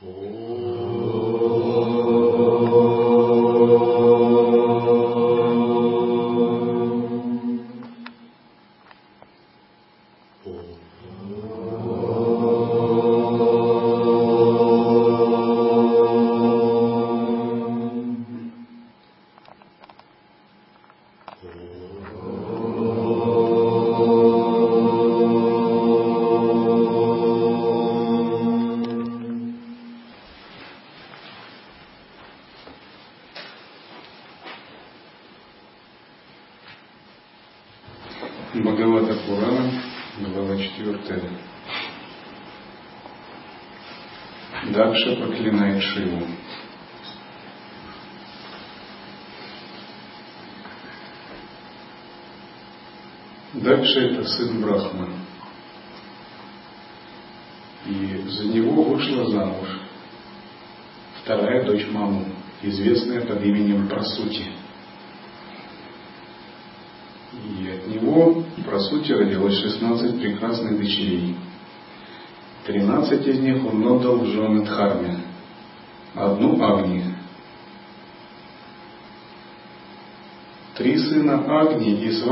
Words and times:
Oh. 0.00 0.67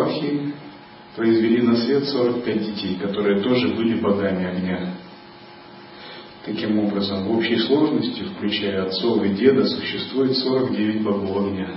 Агни 0.00 0.16
и 0.16 0.34
Свахи 0.36 0.54
произвели 1.14 1.62
на 1.62 1.76
свет 1.76 2.04
45 2.04 2.74
детей, 2.74 2.96
которые 2.96 3.42
тоже 3.42 3.68
были 3.68 3.98
богами 4.00 4.44
огня. 4.46 4.94
Таким 6.44 6.78
образом, 6.78 7.24
в 7.24 7.36
общей 7.36 7.58
сложности, 7.58 8.22
включая 8.22 8.86
отцов 8.86 9.24
и 9.24 9.30
деда, 9.30 9.64
существует 9.64 10.36
49 10.36 11.02
богов 11.02 11.46
огня. 11.48 11.70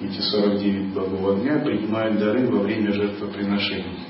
Эти 0.00 0.20
49 0.20 0.94
богов 0.94 1.38
огня 1.38 1.58
принимают 1.58 2.18
дары 2.18 2.46
во 2.46 2.60
время 2.60 2.92
жертвоприношений. 2.92 4.06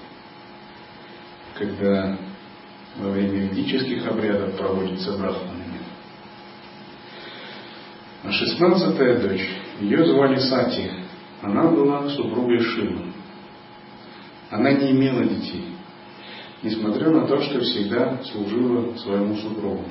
Когда 1.54 2.18
во 2.98 3.10
время 3.10 3.48
ведических 3.48 4.06
обрядов 4.06 4.56
проводится 4.56 5.12
брахманами. 5.16 5.78
А 8.24 8.32
шестнадцатая 8.32 9.20
дочь, 9.20 9.48
ее 9.80 10.04
звали 10.04 10.38
Сати. 10.40 10.90
Она 11.42 11.68
была 11.68 12.08
супругой 12.10 12.58
Шивы. 12.60 13.12
Она 14.50 14.72
не 14.72 14.92
имела 14.92 15.24
детей, 15.24 15.74
несмотря 16.62 17.10
на 17.10 17.26
то, 17.26 17.40
что 17.42 17.60
всегда 17.60 18.18
служила 18.24 18.94
своему 18.96 19.36
супругу. 19.36 19.84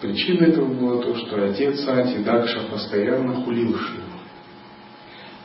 Причиной 0.00 0.50
этого 0.50 0.66
было 0.66 1.02
то, 1.02 1.16
что 1.16 1.42
отец 1.44 1.80
Сати 1.80 2.18
Дакша 2.18 2.64
постоянно 2.70 3.36
хулил 3.36 3.78
Шиву, 3.78 4.02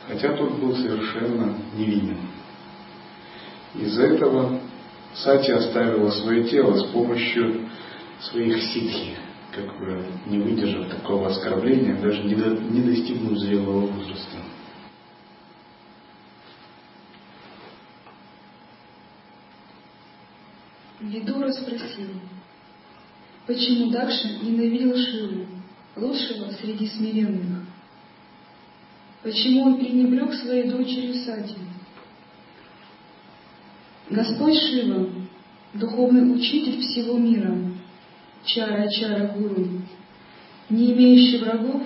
хотя 0.08 0.36
тот 0.36 0.58
был 0.58 0.76
совершенно 0.76 1.56
невинен. 1.74 2.18
Из-за 3.74 4.02
этого 4.02 4.60
Сати 5.14 5.52
оставила 5.52 6.10
свое 6.10 6.44
тело 6.44 6.76
с 6.76 6.84
помощью 6.86 7.68
своих 8.20 8.60
ситхи, 8.62 9.16
как 9.52 9.78
бы 9.78 10.04
не 10.26 10.38
выдержав 10.38 10.88
такого 10.88 11.28
оскорбления, 11.28 12.00
даже 12.00 12.22
не, 12.22 12.34
до, 12.34 12.50
не 12.50 12.80
достигнув 12.80 13.38
зрелого 13.38 13.86
возраста. 13.86 14.38
Видура 21.00 21.50
спросил, 21.52 22.08
почему 23.46 23.90
Дакша 23.90 24.28
ненавидел 24.40 24.96
Шиву, 24.96 25.46
лучшего 25.96 26.50
среди 26.52 26.86
смиренных? 26.86 27.64
Почему 29.22 29.64
он 29.64 29.78
пренебрег 29.78 30.32
своей 30.34 30.70
дочерью 30.70 31.14
Сати? 31.24 31.56
Господь 34.10 34.56
Шива, 34.56 35.08
духовный 35.74 36.34
учитель 36.34 36.80
всего 36.80 37.18
мира, 37.18 37.71
Чара-Чара 38.44 39.32
Гуру, 39.34 39.66
не 40.68 40.92
имеющий 40.92 41.38
врагов, 41.38 41.82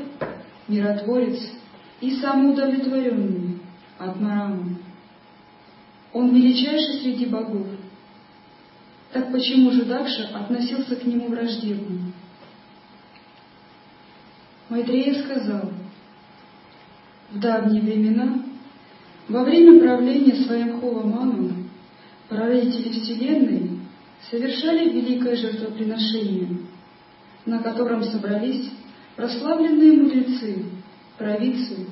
миротворец 0.69 1.39
и 2.00 2.17
самоудовлетворенный, 2.17 3.59
Атмарама. 3.99 4.78
Он 6.12 6.34
величайший 6.34 7.00
среди 7.00 7.27
богов, 7.27 7.66
так 9.12 9.33
почему 9.33 9.71
же 9.71 9.84
Дакша 9.84 10.28
относился 10.34 10.97
к 10.97 11.05
нему 11.05 11.28
враждебно? 11.28 12.12
Майтрея 14.69 15.22
сказал, 15.25 15.72
в 17.31 17.39
давние 17.39 17.83
времена, 17.83 18.43
во 19.28 19.45
время 19.45 19.81
правления 19.81 20.45
своим 20.45 20.81
Ману, 20.81 21.53
прародители 22.28 22.91
Вселенной 22.91 23.75
совершали 24.31 24.91
великое 24.91 25.37
жертвоприношение, 25.37 26.48
на 27.44 27.62
котором 27.62 28.03
собрались 28.04 28.70
прославленные 29.14 29.92
мудрецы, 29.92 30.64
провидцы, 31.16 31.87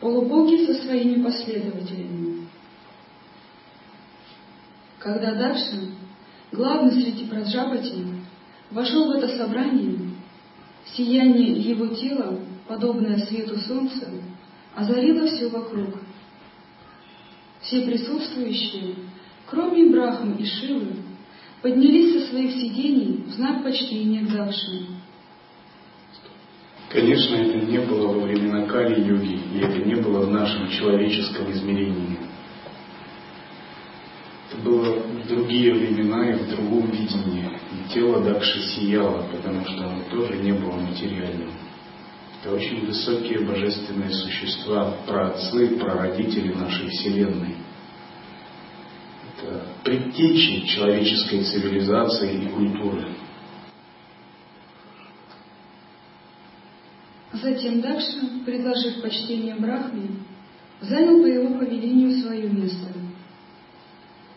полубоги 0.00 0.66
со 0.66 0.74
своими 0.82 1.22
последователями. 1.22 2.48
Когда 4.98 5.34
Дакша 5.34 5.80
главный 6.52 6.92
среди 6.92 7.24
Праджапати, 7.24 8.06
вошел 8.70 9.08
в 9.08 9.16
это 9.16 9.36
собрание, 9.36 9.98
сияние 10.94 11.52
его 11.52 11.88
тела, 11.88 12.38
подобное 12.68 13.18
свету 13.18 13.58
солнца, 13.58 14.08
озарило 14.74 15.26
все 15.26 15.48
вокруг. 15.48 15.96
Все 17.62 17.82
присутствующие, 17.82 18.96
кроме 19.46 19.90
Брахмы 19.90 20.36
и 20.36 20.44
Шивы, 20.44 20.96
поднялись 21.62 22.12
со 22.12 22.30
своих 22.30 22.52
сидений 22.52 23.24
в 23.26 23.30
знак 23.30 23.62
почтения 23.62 24.26
к 24.26 24.32
Дакше. 24.32 24.86
Конечно, 26.90 27.36
это 27.36 27.64
не 27.64 27.78
было 27.78 28.08
во 28.08 28.20
времена 28.20 28.66
Кали-юги, 28.66 29.40
и 29.54 29.60
это 29.60 29.78
не 29.78 29.94
было 29.94 30.26
в 30.26 30.30
нашем 30.30 30.68
человеческом 30.68 31.50
измерении. 31.52 32.18
Это 34.50 34.62
было 34.62 34.96
в 34.96 35.26
другие 35.26 35.72
времена 35.72 36.30
и 36.30 36.34
в 36.34 36.50
другом 36.50 36.90
видении. 36.90 37.48
И 37.72 37.94
тело 37.94 38.22
Дакши 38.22 38.60
сияло, 38.74 39.26
потому 39.32 39.64
что 39.64 39.88
оно 39.88 40.02
тоже 40.10 40.36
не 40.42 40.52
было 40.52 40.72
материальным. 40.72 41.52
Это 42.42 42.54
очень 42.54 42.84
высокие 42.84 43.40
божественные 43.40 44.10
существа, 44.10 44.96
праотцы, 45.06 45.78
прародители 45.78 46.52
нашей 46.52 46.88
Вселенной. 46.88 47.54
Это 49.42 49.62
предтечи 49.84 50.66
человеческой 50.66 51.42
цивилизации 51.44 52.44
и 52.44 52.48
культуры. 52.48 53.06
Затем 57.32 57.80
Дакша, 57.80 58.20
предложив 58.44 59.02
почтение 59.02 59.56
Брахме, 59.56 60.08
занял 60.80 61.22
по 61.22 61.26
его 61.26 61.58
повелению 61.58 62.22
свое 62.22 62.48
место– 62.48 62.88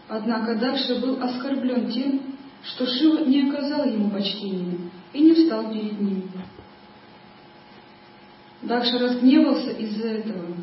Однако 0.07 0.55
Дакша 0.55 0.99
был 0.99 1.21
оскорблен 1.21 1.89
тем, 1.91 2.21
что 2.63 2.85
Шива 2.85 3.25
не 3.25 3.49
оказал 3.49 3.85
ему 3.85 4.09
почтения 4.11 4.77
и 5.13 5.21
не 5.21 5.33
встал 5.33 5.71
перед 5.71 5.99
ним. 5.99 6.29
Дакша 8.61 8.99
разгневался 8.99 9.71
из-за 9.71 10.07
этого. 10.07 10.55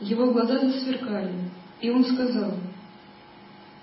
Его 0.00 0.32
глаза 0.32 0.58
засверкали, 0.58 1.34
и 1.80 1.90
он 1.90 2.04
сказал, 2.04 2.54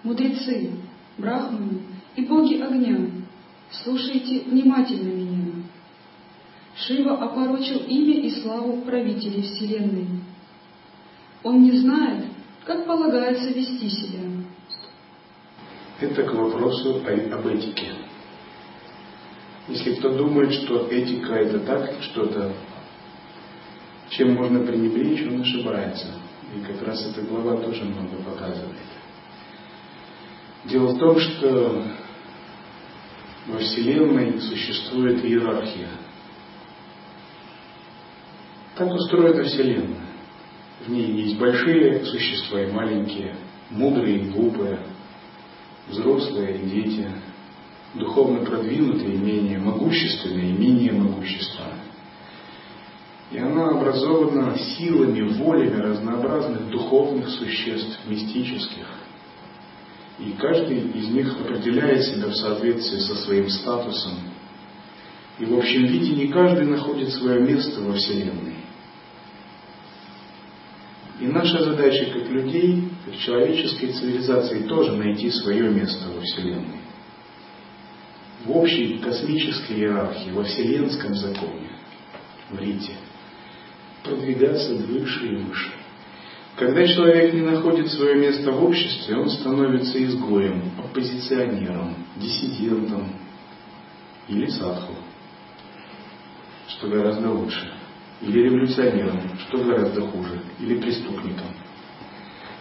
«Мудрецы, 0.07 0.71
брахманы 1.17 1.81
и 2.15 2.21
боги 2.21 2.61
огня, 2.61 3.09
слушайте 3.83 4.49
внимательно 4.49 5.09
меня. 5.09 5.53
Шива 6.77 7.17
опорочил 7.17 7.79
имя 7.79 8.21
и 8.21 8.29
славу 8.41 8.83
правителей 8.83 9.41
Вселенной. 9.41 10.07
Он 11.43 11.61
не 11.61 11.73
знает, 11.79 12.23
как 12.63 12.87
полагается 12.87 13.49
вести 13.49 13.89
себя. 13.89 14.21
Это 15.99 16.23
к 16.23 16.33
вопросу 16.33 17.01
об 17.05 17.47
этике. 17.47 17.87
Если 19.67 19.95
кто 19.95 20.15
думает, 20.15 20.53
что 20.53 20.87
этика 20.87 21.33
это 21.33 21.59
так, 21.59 22.01
что-то, 22.01 22.53
чем 24.11 24.35
можно 24.35 24.61
пренебречь, 24.61 25.27
он 25.27 25.41
ошибается. 25.41 26.13
И 26.55 26.61
как 26.61 26.87
раз 26.87 27.05
эта 27.07 27.23
глава 27.23 27.57
тоже 27.57 27.83
много 27.83 28.15
показывает. 28.23 28.96
Дело 30.65 30.87
в 30.87 30.99
том, 30.99 31.19
что 31.19 31.83
во 33.47 33.57
Вселенной 33.59 34.39
существует 34.41 35.23
иерархия. 35.23 35.89
Так 38.75 38.93
устроена 38.93 39.43
Вселенная. 39.43 40.07
В 40.85 40.89
ней 40.89 41.23
есть 41.23 41.39
большие 41.39 42.05
существа 42.05 42.61
и 42.61 42.71
маленькие, 42.71 43.35
мудрые 43.71 44.19
и 44.19 44.29
глупые, 44.29 44.79
взрослые 45.87 46.57
и 46.57 46.69
дети, 46.69 47.09
духовно 47.95 48.45
продвинутые 48.45 49.15
и 49.15 49.17
менее 49.17 49.59
могущественные 49.59 50.49
и 50.49 50.57
менее 50.57 50.93
могущественные. 50.93 51.73
И 53.31 53.37
она 53.39 53.69
образована 53.69 54.57
силами, 54.57 55.21
волями 55.37 55.81
разнообразных 55.81 56.69
духовных 56.69 57.27
существ, 57.29 57.99
мистических. 58.07 58.87
И 60.19 60.31
каждый 60.39 60.79
из 60.79 61.09
них 61.09 61.31
определяет 61.39 62.03
себя 62.05 62.27
в 62.27 62.35
соответствии 62.35 62.99
со 62.99 63.15
своим 63.15 63.49
статусом. 63.49 64.13
И 65.39 65.45
в 65.45 65.55
общем 65.55 65.85
виде 65.85 66.15
не 66.15 66.27
каждый 66.29 66.65
находит 66.65 67.09
свое 67.11 67.41
место 67.41 67.81
во 67.81 67.93
Вселенной. 67.93 68.55
И 71.19 71.27
наша 71.27 71.63
задача 71.63 72.11
как 72.11 72.29
людей, 72.29 72.89
как 73.05 73.17
человеческой 73.17 73.91
цивилизации, 73.93 74.67
тоже 74.67 74.93
найти 74.93 75.29
свое 75.31 75.69
место 75.69 76.09
во 76.09 76.21
Вселенной. 76.21 76.81
В 78.45 78.51
общей 78.51 78.99
космической 78.99 79.77
иерархии, 79.77 80.31
во 80.31 80.43
вселенском 80.43 81.15
законе, 81.15 81.71
в 82.49 82.59
Рите– 82.59 82.93
продвигаться 84.07 84.73
выше 84.73 85.27
и 85.27 85.35
выше. 85.35 85.71
Когда 86.57 86.87
человек 86.87 87.35
не 87.35 87.41
находит 87.41 87.87
свое 87.91 88.15
место 88.15 88.51
в 88.51 88.63
обществе, 88.63 89.15
он 89.15 89.29
становится 89.29 90.03
изгоем, 90.03 90.71
оппозиционером, 90.79 91.93
диссидентом 92.15 93.11
или 94.27 94.47
садху, 94.47 94.93
что 96.67 96.87
гораздо 96.87 97.29
лучше, 97.29 97.71
или 98.23 98.39
революционером, 98.41 99.21
что 99.47 99.59
гораздо 99.59 100.01
хуже, 100.01 100.41
или 100.59 100.81
преступником. 100.81 101.45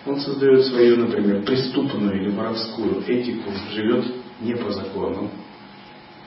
Он 0.05 0.21
создает 0.21 0.67
свою, 0.67 0.99
например, 0.99 1.43
преступную 1.45 2.21
или 2.21 2.31
воровскую 2.33 3.03
этику, 3.07 3.51
живет 3.73 4.05
не 4.43 4.55
по 4.57 4.73
закону, 4.73 5.31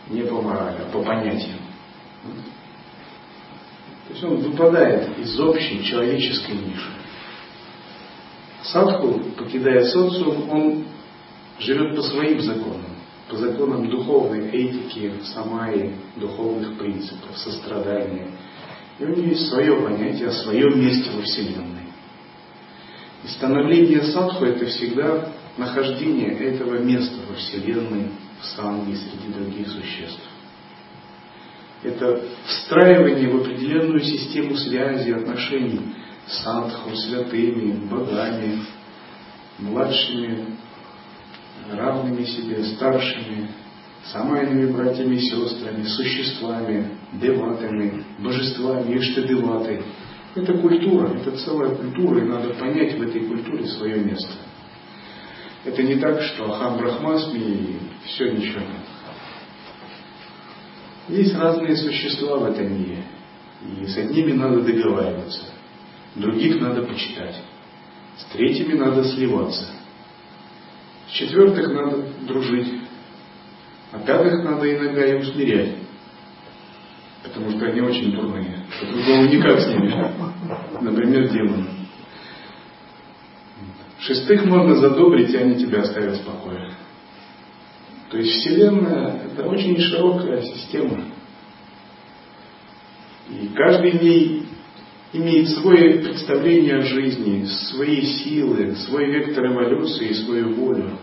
не 0.10 0.24
по 0.24 0.42
морали, 0.42 0.80
а 0.82 0.92
по 0.92 1.04
понятиям. 1.04 1.60
То 4.08 4.14
есть 4.14 4.24
он 4.24 4.38
выпадает 4.38 5.20
из 5.20 5.40
общей 5.40 5.84
человеческой 5.84 6.56
ниши. 6.56 6.90
Садху, 8.72 9.20
покидая 9.36 9.84
социум, 9.86 10.50
он 10.50 10.86
живет 11.60 11.96
по 11.96 12.04
своим 12.04 12.40
законам, 12.40 12.96
по 13.28 13.36
законам 13.38 13.90
духовной 13.90 14.50
этики, 14.50 15.14
самаи, 15.34 15.96
духовных 16.18 16.78
принципов, 16.78 17.36
сострадания. 17.36 18.28
И 19.00 19.04
у 19.04 19.08
него 19.08 19.28
есть 19.28 19.48
свое 19.50 19.76
понятие 19.76 20.28
о 20.28 20.34
своем 20.34 20.80
месте 20.80 21.10
во 21.16 21.22
Вселенной. 21.24 21.88
И 23.24 23.28
становление 23.28 24.04
садху 24.04 24.46
это 24.46 24.66
всегда 24.68 25.30
нахождение 25.58 26.38
этого 26.38 26.78
места 26.78 27.16
во 27.28 27.36
Вселенной, 27.36 28.10
в 28.42 28.46
санге, 28.46 28.96
среди 28.96 29.34
других 29.34 29.68
существ. 29.68 30.22
Это 31.82 32.24
встраивание 32.46 33.30
в 33.30 33.42
определенную 33.42 34.02
систему 34.02 34.56
связи, 34.56 35.12
отношений 35.12 35.96
садху, 36.30 36.96
святыми, 36.96 37.88
богами, 37.88 38.60
младшими, 39.58 40.56
равными 41.72 42.24
себе, 42.24 42.64
старшими, 42.64 43.50
самайными 44.12 44.72
братьями 44.72 45.16
и 45.16 45.20
сестрами, 45.20 45.84
существами, 45.84 46.92
деватами, 47.14 48.04
божествами, 48.20 48.98
иштадеваты. 48.98 49.82
Это 50.36 50.54
культура, 50.54 51.16
это 51.16 51.32
целая 51.38 51.76
культура, 51.76 52.20
и 52.20 52.28
надо 52.28 52.54
понять 52.54 52.98
в 52.98 53.02
этой 53.02 53.22
культуре 53.22 53.66
свое 53.66 54.00
место. 54.00 54.34
Это 55.66 55.84
не 55.84 55.96
так, 55.96 56.22
что 56.22 56.54
Ахам 56.54 56.78
Брахмасми 56.78 57.40
и 57.40 57.80
все 58.06 58.32
ничего. 58.32 58.62
Есть 61.10 61.36
разные 61.36 61.76
существа 61.76 62.38
в 62.38 62.46
этом 62.46 62.72
мире, 62.72 63.04
и 63.80 63.86
с 63.86 63.98
одними 63.98 64.34
надо 64.34 64.62
договариваться, 64.62 65.46
других 66.16 66.60
надо 66.60 66.84
почитать, 66.84 67.36
с 68.18 68.26
третьими 68.34 68.74
надо 68.74 69.04
сливаться, 69.06 69.66
с 71.08 71.12
четвертых 71.12 71.68
надо 71.70 72.04
дружить, 72.28 72.82
а 73.92 74.00
пятых 74.00 74.44
надо 74.44 74.72
иногда 74.74 75.06
и 75.06 75.22
усмирять, 75.22 75.76
потому 77.24 77.52
что 77.52 77.66
они 77.66 77.82
очень 77.82 78.12
дурные, 78.12 78.66
по-другому 78.80 79.26
никак 79.28 79.60
с 79.60 79.68
ними, 79.68 80.12
например, 80.82 81.30
демоны. 81.30 81.68
Шестых 84.00 84.46
можно 84.46 84.76
задобрить, 84.76 85.30
и 85.34 85.38
они 85.38 85.56
тебя 85.56 85.82
оставят 85.82 86.18
в 86.18 86.26
покое. 86.26 86.72
То 88.10 88.18
есть 88.18 88.32
Вселенная– 88.32 89.22
это 89.26 89.44
очень 89.48 89.78
широкая 89.78 90.42
система. 90.42 91.04
И 93.30 93.50
каждый 93.50 94.00
ней 94.00 94.48
имеет 95.14 95.50
свое 95.50 96.00
представление 96.00 96.78
о 96.78 96.82
жизни, 96.82 97.46
свои 97.46 98.02
силы, 98.02 98.76
свой 98.76 99.06
вектор 99.08 99.48
эволюции, 99.48 100.14
свою 100.14 100.54
волю. 100.54 101.00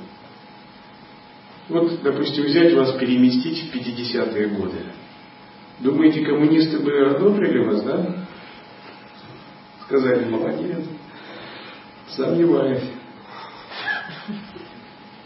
Вот, 1.69 2.01
допустим, 2.03 2.45
взять 2.45 2.75
вас, 2.75 2.93
переместить 2.93 3.65
в 3.65 3.75
50-е 3.75 4.49
годы. 4.49 4.79
Думаете, 5.81 6.25
коммунисты 6.25 6.79
бы 6.79 7.11
одобрили 7.11 7.65
вас, 7.65 7.83
да? 7.83 8.27
Сказали, 9.85 10.25
молодец. 10.27 10.85
Сомневаюсь. 12.09 12.85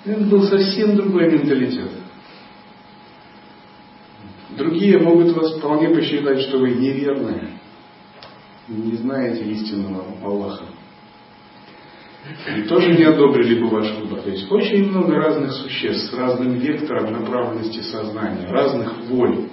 Это 0.04 0.20
был 0.24 0.42
совсем 0.44 0.96
другой 0.96 1.30
менталитет. 1.30 1.90
Другие 4.56 4.98
могут 4.98 5.36
вас 5.36 5.58
вполне 5.58 5.90
посчитать, 5.90 6.40
что 6.40 6.58
вы 6.58 6.70
неверные, 6.70 7.59
не 8.70 8.96
знаете 8.96 9.44
истинного 9.44 10.04
Аллаха. 10.22 10.64
И 12.56 12.62
тоже 12.62 12.92
не 12.92 13.04
одобрили 13.04 13.60
бы 13.60 13.68
ваш 13.68 13.90
выбор. 13.96 14.20
То 14.20 14.30
есть 14.30 14.50
очень 14.50 14.88
много 14.90 15.14
разных 15.16 15.52
существ 15.52 16.10
с 16.10 16.14
разным 16.16 16.52
вектором 16.54 17.12
направленности 17.12 17.80
сознания, 17.80 18.46
разных 18.48 19.04
воль, 19.08 19.48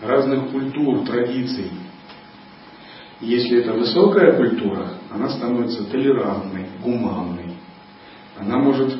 разных 0.00 0.50
культур, 0.50 1.06
традиций. 1.06 1.70
Если 3.20 3.58
это 3.58 3.74
высокая 3.74 4.32
культура, 4.32 4.94
она 5.10 5.28
становится 5.28 5.84
толерантной, 5.84 6.66
гуманной. 6.82 7.54
Она 8.38 8.58
может 8.58 8.94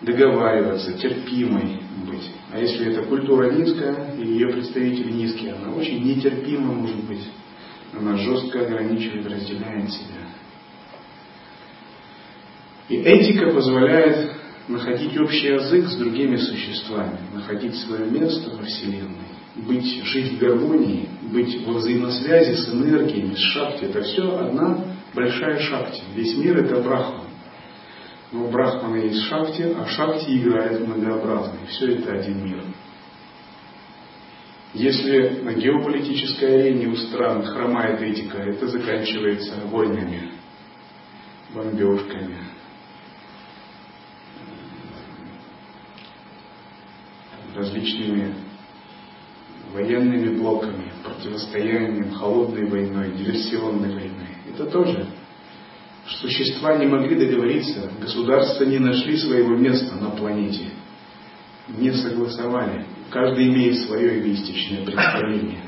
договариваться, 0.00 0.94
терпимой 0.94 1.80
быть. 2.08 2.30
А 2.52 2.58
если 2.58 2.86
это 2.90 3.02
культура 3.02 3.52
низкая, 3.52 4.14
и 4.18 4.26
ее 4.26 4.48
представители 4.48 5.12
низкие, 5.12 5.54
она 5.54 5.72
очень 5.72 6.02
нетерпима 6.02 6.72
может 6.72 7.04
быть. 7.04 7.22
Она 7.92 8.16
жестко 8.16 8.62
ограничивает, 8.62 9.26
разделяет 9.26 9.90
себя. 9.90 10.20
И 12.88 12.96
этика 12.96 13.50
позволяет 13.50 14.32
находить 14.68 15.18
общий 15.18 15.48
язык 15.48 15.86
с 15.86 15.96
другими 15.96 16.36
существами, 16.36 17.18
находить 17.32 17.76
свое 17.76 18.06
место 18.10 18.50
во 18.56 18.64
Вселенной, 18.64 19.30
быть, 19.56 20.04
жить 20.04 20.32
в 20.32 20.38
гармонии, 20.38 21.08
быть 21.22 21.64
во 21.66 21.74
взаимосвязи 21.74 22.54
с 22.54 22.68
энергиями, 22.68 23.34
с 23.34 23.38
шакти. 23.38 23.84
Это 23.84 24.02
все 24.02 24.38
одна 24.38 24.84
большая 25.14 25.58
шакти. 25.58 26.02
Весь 26.14 26.36
мир 26.36 26.58
это 26.58 26.80
брахма. 26.80 27.24
Но 28.32 28.46
Брахмана 28.46 28.96
есть 28.96 29.24
шакти, 29.24 29.74
а 29.76 29.86
шакти 29.86 30.38
играет 30.38 30.86
многообразный. 30.86 31.66
Все 31.68 31.94
это 31.94 32.12
один 32.12 32.44
мир. 32.44 32.62
Если 34.72 35.40
на 35.42 35.54
геополитической 35.54 36.60
арене 36.60 36.86
у 36.86 36.96
стран 36.96 37.42
хромает 37.44 38.00
этика, 38.00 38.38
это 38.38 38.68
заканчивается 38.68 39.54
войнами, 39.66 40.32
бомбежками, 41.52 42.38
различными 47.54 48.34
военными 49.72 50.36
блоками, 50.36 50.92
противостоянием, 51.04 52.12
холодной 52.12 52.66
войной, 52.66 53.12
диверсионной 53.12 53.92
войной. 53.92 54.36
Это 54.52 54.66
тоже 54.66 55.06
Существа 56.18 56.76
не 56.76 56.86
могли 56.86 57.14
договориться, 57.14 57.90
государства 58.00 58.64
не 58.64 58.78
нашли 58.78 59.16
своего 59.16 59.54
места 59.56 59.94
на 59.94 60.10
планете. 60.10 60.70
не 61.68 61.92
согласовали. 61.92 62.84
Каждый 63.10 63.48
имеет 63.48 63.76
свое 63.86 64.20
эгоистичное 64.20 64.84
представление. 64.84 65.62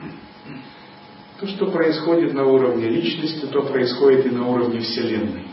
То, 1.40 1.46
что 1.48 1.72
происходит 1.72 2.34
на 2.34 2.46
уровне 2.46 2.88
личности, 2.88 3.46
то 3.46 3.62
происходит 3.62 4.26
и 4.26 4.30
на 4.30 4.46
уровне 4.46 4.78
Вселенной. 4.78 5.46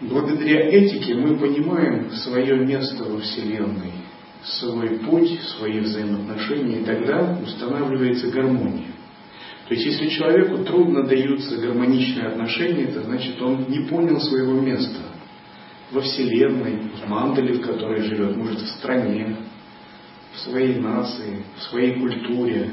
Благодаря 0.00 0.68
этике 0.68 1.14
мы 1.14 1.38
понимаем 1.38 2.10
свое 2.10 2.56
место 2.56 3.04
во 3.04 3.20
Вселенной, 3.20 3.92
свой 4.42 4.98
путь, 4.98 5.40
свои 5.56 5.78
взаимоотношения, 5.78 6.80
и 6.80 6.84
тогда 6.84 7.38
устанавливается 7.40 8.32
гармония. 8.32 8.88
То 9.68 9.74
есть, 9.74 9.86
если 9.86 10.08
человеку 10.08 10.64
трудно 10.64 11.04
даются 11.04 11.56
гармоничные 11.56 12.26
отношения, 12.26 12.84
это 12.84 13.02
значит, 13.02 13.40
он 13.40 13.66
не 13.68 13.86
понял 13.86 14.20
своего 14.20 14.60
места 14.60 15.14
во 15.94 16.00
Вселенной, 16.00 16.90
в 17.00 17.08
мандале, 17.08 17.54
в 17.54 17.60
которой 17.60 18.02
живет, 18.02 18.36
может, 18.36 18.60
в 18.60 18.68
стране, 18.78 19.36
в 20.34 20.40
своей 20.40 20.80
нации, 20.80 21.44
в 21.56 21.62
своей 21.62 21.94
культуре, 22.00 22.72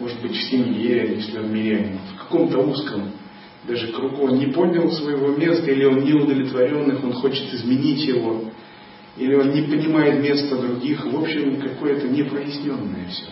может 0.00 0.20
быть, 0.20 0.32
в 0.32 0.50
семье, 0.50 1.14
если 1.14 1.38
он 1.38 1.52
мирянин, 1.52 1.98
в 2.14 2.18
каком-то 2.18 2.58
узком 2.58 3.12
даже 3.66 3.92
кругу. 3.92 4.24
Он 4.24 4.38
не 4.38 4.46
понял 4.46 4.90
своего 4.90 5.36
места, 5.36 5.70
или 5.70 5.84
он 5.84 6.02
не 6.04 6.14
удовлетворенных, 6.14 7.04
он 7.04 7.12
хочет 7.12 7.52
изменить 7.54 8.04
его, 8.06 8.44
или 9.16 9.34
он 9.34 9.50
не 9.50 9.62
понимает 9.62 10.20
места 10.20 10.56
других. 10.56 11.04
В 11.04 11.16
общем, 11.16 11.60
какое-то 11.60 12.08
непроясненное 12.08 13.08
все. 13.08 13.26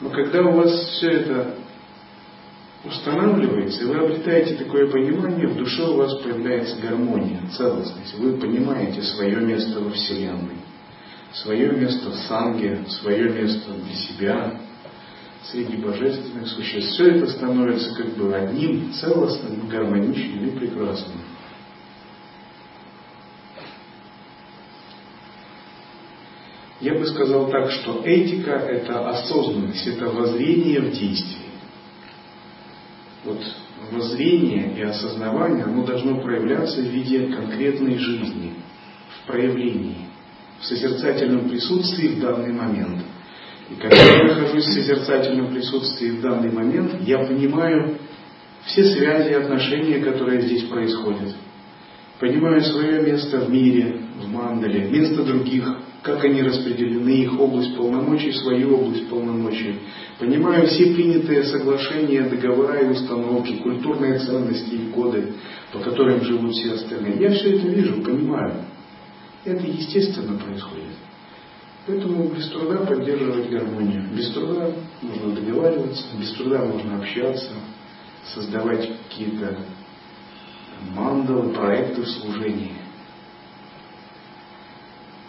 Но 0.00 0.10
когда 0.10 0.42
у 0.42 0.52
вас 0.52 0.70
все 0.96 1.10
это 1.10 1.54
устанавливается, 2.86 3.82
и 3.82 3.86
вы 3.86 3.96
обретаете 3.96 4.54
такое 4.54 4.90
понимание, 4.90 5.48
в 5.48 5.56
душе 5.56 5.82
у 5.82 5.96
вас 5.96 6.14
появляется 6.22 6.76
гармония, 6.80 7.40
целостность. 7.56 8.14
Вы 8.18 8.38
понимаете 8.38 9.02
свое 9.02 9.36
место 9.36 9.80
во 9.80 9.90
Вселенной, 9.90 10.56
свое 11.32 11.72
место 11.72 12.10
в 12.10 12.14
Санге, 12.28 12.84
свое 12.88 13.30
место 13.30 13.72
для 13.72 13.94
себя, 13.94 14.60
среди 15.50 15.76
божественных 15.76 16.48
существ. 16.48 16.92
Все 16.92 17.12
это 17.12 17.28
становится 17.28 17.94
как 17.94 18.16
бы 18.16 18.34
одним, 18.34 18.92
целостным, 18.92 19.68
гармоничным 19.68 20.48
и 20.48 20.58
прекрасным. 20.58 21.18
Я 26.80 26.94
бы 26.94 27.06
сказал 27.06 27.48
так, 27.50 27.70
что 27.70 28.02
этика– 28.04 28.50
это 28.50 29.08
осознанность, 29.08 29.86
это 29.86 30.10
воззрение 30.10 30.80
в 30.80 30.92
действии. 30.92 31.45
Вот 33.26 33.42
воззрение 33.90 34.72
и 34.76 34.82
осознавание, 34.82 35.64
оно 35.64 35.84
должно 35.84 36.20
проявляться 36.20 36.80
в 36.80 36.84
виде 36.84 37.26
конкретной 37.26 37.98
жизни, 37.98 38.54
в 39.08 39.26
проявлении, 39.26 39.96
в 40.60 40.64
созерцательном 40.64 41.48
присутствии 41.48 42.08
в 42.08 42.20
данный 42.20 42.52
момент. 42.52 43.02
И 43.68 43.74
когда 43.74 43.96
я 43.96 44.22
нахожусь 44.22 44.66
в 44.66 44.72
созерцательном 44.72 45.52
присутствии 45.52 46.10
в 46.10 46.20
данный 46.20 46.52
момент, 46.52 47.00
я 47.00 47.18
понимаю 47.18 47.98
все 48.64 48.84
связи 48.84 49.30
и 49.30 49.34
отношения, 49.34 49.98
которые 49.98 50.42
здесь 50.42 50.62
происходят. 50.64 51.34
Понимаю 52.20 52.60
свое 52.62 53.02
место 53.02 53.40
в 53.40 53.50
мире, 53.50 54.02
в 54.20 54.28
мандале, 54.28 54.88
место 54.88 55.24
других, 55.24 55.64
как 56.06 56.24
они 56.24 56.40
распределены, 56.40 57.08
их 57.08 57.38
область 57.38 57.76
полномочий, 57.76 58.32
свою 58.32 58.76
область 58.76 59.08
полномочий. 59.08 59.80
Понимаю 60.20 60.68
все 60.68 60.94
принятые 60.94 61.42
соглашения, 61.42 62.22
договора 62.22 62.80
и 62.80 62.90
установки, 62.90 63.56
культурные 63.56 64.20
ценности 64.20 64.74
и 64.74 64.90
коды, 64.92 65.32
по 65.72 65.80
которым 65.80 66.22
живут 66.22 66.52
все 66.52 66.74
остальные. 66.74 67.20
Я 67.20 67.30
все 67.32 67.56
это 67.56 67.66
вижу, 67.66 68.02
понимаю. 68.02 68.54
Это 69.44 69.66
естественно 69.66 70.38
происходит. 70.38 70.94
Поэтому 71.88 72.28
без 72.28 72.48
труда 72.50 72.78
поддерживать 72.86 73.50
гармонию. 73.50 74.08
Без 74.16 74.30
труда 74.30 74.70
можно 75.02 75.34
договариваться, 75.34 76.04
без 76.18 76.32
труда 76.34 76.64
можно 76.64 76.98
общаться, 76.98 77.50
создавать 78.32 78.88
какие-то 79.08 79.58
мандалы, 80.94 81.52
проекты 81.52 82.02
в 82.02 82.08
служении. 82.08 82.85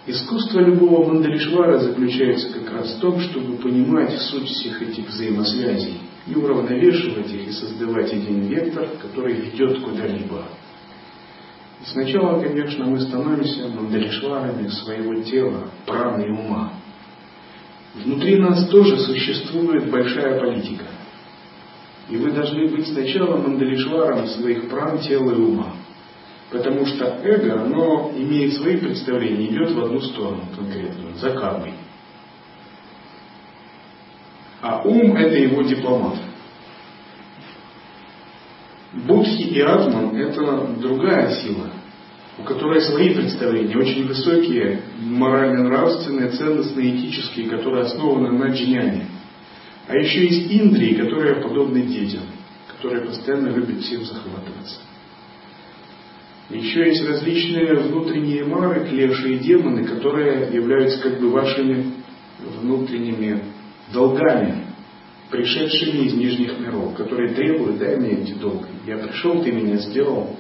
Искусство 0.10 0.62
любого 0.62 1.06
мандалишвара 1.06 1.80
заключается 1.80 2.58
как 2.58 2.72
раз 2.72 2.96
в 2.96 3.00
том, 3.02 3.20
чтобы 3.20 3.58
понимать 3.58 4.18
суть 4.22 4.48
всех 4.48 4.82
этих 4.82 5.10
взаимосвязей 5.10 6.00
и 6.26 6.34
уравновешивать 6.34 7.30
их 7.34 7.50
и 7.50 7.52
создавать 7.52 8.14
один 8.14 8.48
вектор, 8.48 8.88
который 9.02 9.34
ведет 9.34 9.82
куда-либо. 9.82 10.46
Сначала, 11.84 12.42
конечно, 12.42 12.86
мы 12.86 13.02
становимся 13.02 13.68
мандалишварами 13.68 14.70
своего 14.70 15.22
тела, 15.24 15.70
праны 15.86 16.24
и 16.24 16.32
ума. 16.32 16.72
Внутри 17.96 18.38
нас 18.38 18.66
тоже 18.70 18.98
существует 19.00 19.92
большая 19.92 20.40
политика. 20.40 20.86
И 22.10 22.16
вы 22.16 22.32
должны 22.32 22.70
быть 22.70 22.88
сначала 22.88 23.36
мандалишваром 23.42 24.26
своих 24.28 24.70
пран, 24.70 25.00
тела 25.00 25.32
и 25.32 25.42
ума. 25.42 25.74
Потому 26.50 26.86
что 26.86 27.06
эго, 27.24 27.62
оно 27.62 28.12
имеет 28.16 28.54
свои 28.54 28.78
представления, 28.78 29.48
идет 29.48 29.72
в 29.72 29.84
одну 29.84 30.00
сторону 30.00 30.44
конкретную, 30.56 31.16
за 31.16 31.32
кармой. 31.32 31.74
А 34.62 34.82
ум– 34.84 35.16
это 35.18 35.36
его 35.36 35.62
дипломат. 35.62 36.16
Будхи 38.94 39.42
и 39.42 39.60
Атман– 39.60 40.16
это 40.18 40.68
другая 40.80 41.36
сила, 41.42 41.70
у 42.40 42.44
которой 42.44 42.82
свои 42.82 43.14
представления, 43.14 43.78
очень 43.78 44.08
высокие, 44.08 44.82
морально-нравственные, 45.00 46.30
ценностные, 46.30 46.96
этические, 46.96 47.50
которые 47.50 47.84
основаны 47.84 48.32
на 48.32 48.54
джняне. 48.54 49.08
А 49.88 49.96
еще 49.96 50.26
есть 50.26 50.52
Индрии, 50.52 50.96
которые 50.96 51.36
подобны 51.36 51.82
детям, 51.82 52.24
которые 52.68 53.06
постоянно 53.06 53.50
любят 53.50 53.82
всем 53.82 54.04
захватываться. 54.06 54.80
Еще 56.50 56.88
есть 56.88 57.06
различные 57.06 57.76
внутренние 57.76 58.46
мары, 58.46 58.88
клеши 58.88 59.34
и 59.34 59.40
демоны, 59.40 59.86
которые 59.86 60.50
являются 60.54 61.02
как 61.02 61.20
бы 61.20 61.30
вашими 61.30 61.92
внутренними 62.40 63.44
долгами, 63.92 64.64
пришедшими 65.30 66.06
из 66.06 66.14
нижних 66.14 66.58
миров, 66.60 66.96
которые 66.96 67.34
требуют, 67.34 67.80
дай 67.80 67.98
мне 67.98 68.22
эти 68.22 68.34
долги. 68.34 68.68
Я 68.86 68.98
пришел, 68.98 69.44
ты 69.44 69.52
меня 69.52 69.76
сделал. 69.78 70.38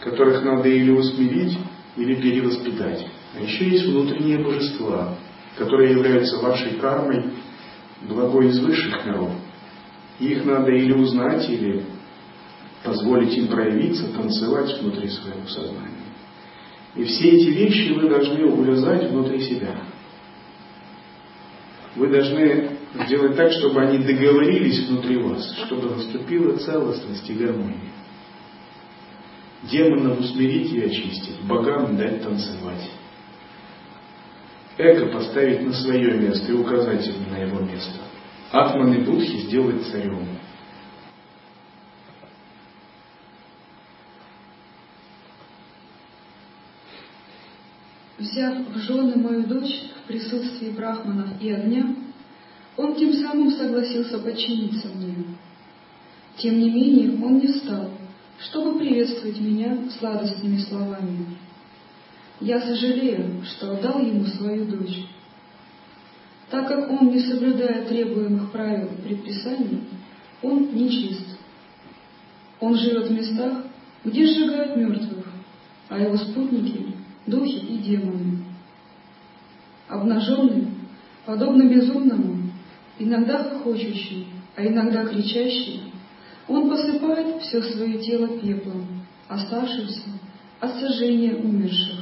Которых 0.00 0.42
надо 0.42 0.68
или 0.68 0.90
усмирить, 0.90 1.56
или 1.96 2.14
перевоспитать. 2.16 3.06
А 3.36 3.40
еще 3.40 3.68
есть 3.68 3.86
внутренние 3.86 4.38
божества, 4.38 5.16
которые 5.56 5.92
являются 5.92 6.38
вашей 6.38 6.72
кармой, 6.80 7.26
благой 8.02 8.48
из 8.48 8.58
высших 8.58 9.06
миров. 9.06 9.30
их 10.18 10.44
надо 10.44 10.72
или 10.72 10.92
узнать, 10.92 11.48
или 11.48 11.84
позволить 12.88 13.36
им 13.36 13.48
проявиться, 13.48 14.12
танцевать 14.12 14.80
внутри 14.80 15.08
своего 15.08 15.46
сознания. 15.46 15.88
И 16.96 17.04
все 17.04 17.28
эти 17.28 17.50
вещи 17.50 17.92
вы 17.92 18.08
должны 18.08 18.46
увязать 18.46 19.10
внутри 19.10 19.40
себя. 19.40 19.76
Вы 21.94 22.08
должны 22.08 22.70
сделать 23.06 23.36
так, 23.36 23.52
чтобы 23.52 23.82
они 23.82 23.98
договорились 23.98 24.88
внутри 24.88 25.18
вас, 25.18 25.54
чтобы 25.66 25.96
наступила 25.96 26.56
целостность 26.56 27.28
и 27.28 27.34
гармония. 27.34 27.92
Демонов 29.64 30.20
усмирить 30.20 30.72
и 30.72 30.80
очистить, 30.80 31.40
богам 31.42 31.96
дать 31.96 32.22
танцевать. 32.22 32.90
Эго 34.78 35.12
поставить 35.12 35.66
на 35.66 35.72
свое 35.72 36.14
место 36.14 36.52
и 36.52 36.54
указать 36.54 37.10
на 37.30 37.36
его 37.36 37.60
место. 37.60 37.98
Атман 38.52 38.94
и 38.94 39.04
Будхи 39.04 39.38
сделать 39.48 39.84
царем. 39.90 40.26
Взяв 48.18 48.68
в 48.68 48.78
жены 48.78 49.16
мою 49.16 49.44
дочь 49.44 49.82
в 50.02 50.08
присутствии 50.08 50.70
брахманов 50.70 51.40
и 51.40 51.50
огня, 51.50 51.94
он 52.76 52.94
тем 52.96 53.12
самым 53.14 53.50
согласился 53.50 54.18
подчиниться 54.18 54.88
мне. 54.88 55.14
Тем 56.36 56.58
не 56.58 56.70
менее, 56.70 57.24
он 57.24 57.38
не 57.38 57.48
встал, 57.48 57.90
чтобы 58.38 58.78
приветствовать 58.78 59.40
меня 59.40 59.78
сладостными 59.98 60.58
словами. 60.58 61.26
Я 62.40 62.60
сожалею, 62.60 63.42
что 63.44 63.72
отдал 63.72 64.00
ему 64.00 64.24
свою 64.24 64.66
дочь. 64.66 65.04
Так 66.50 66.68
как 66.68 66.90
он, 66.90 67.08
не 67.10 67.20
соблюдая 67.20 67.84
требуемых 67.86 68.52
правил 68.52 68.88
и 68.92 69.02
предписаний, 69.02 69.82
он 70.42 70.72
нечист. 70.72 71.36
Он 72.60 72.76
живет 72.76 73.08
в 73.08 73.12
местах, 73.12 73.64
где 74.04 74.26
сжигают 74.26 74.76
мертвых, 74.76 75.26
а 75.88 75.98
его 75.98 76.16
спутники 76.16 76.97
духи 77.28 77.56
и 77.56 77.78
демоны. 77.78 78.44
Обнаженный, 79.88 80.68
подобно 81.24 81.64
безумному, 81.64 82.50
иногда 82.98 83.44
хохочущий, 83.44 84.26
а 84.56 84.66
иногда 84.66 85.04
кричащий, 85.04 85.82
он 86.46 86.68
посыпает 86.68 87.42
все 87.42 87.62
свое 87.62 87.98
тело 87.98 88.38
пеплом 88.38 88.98
оставшихся 89.28 90.08
от 90.58 90.80
сожжения 90.80 91.36
умерших. 91.36 92.00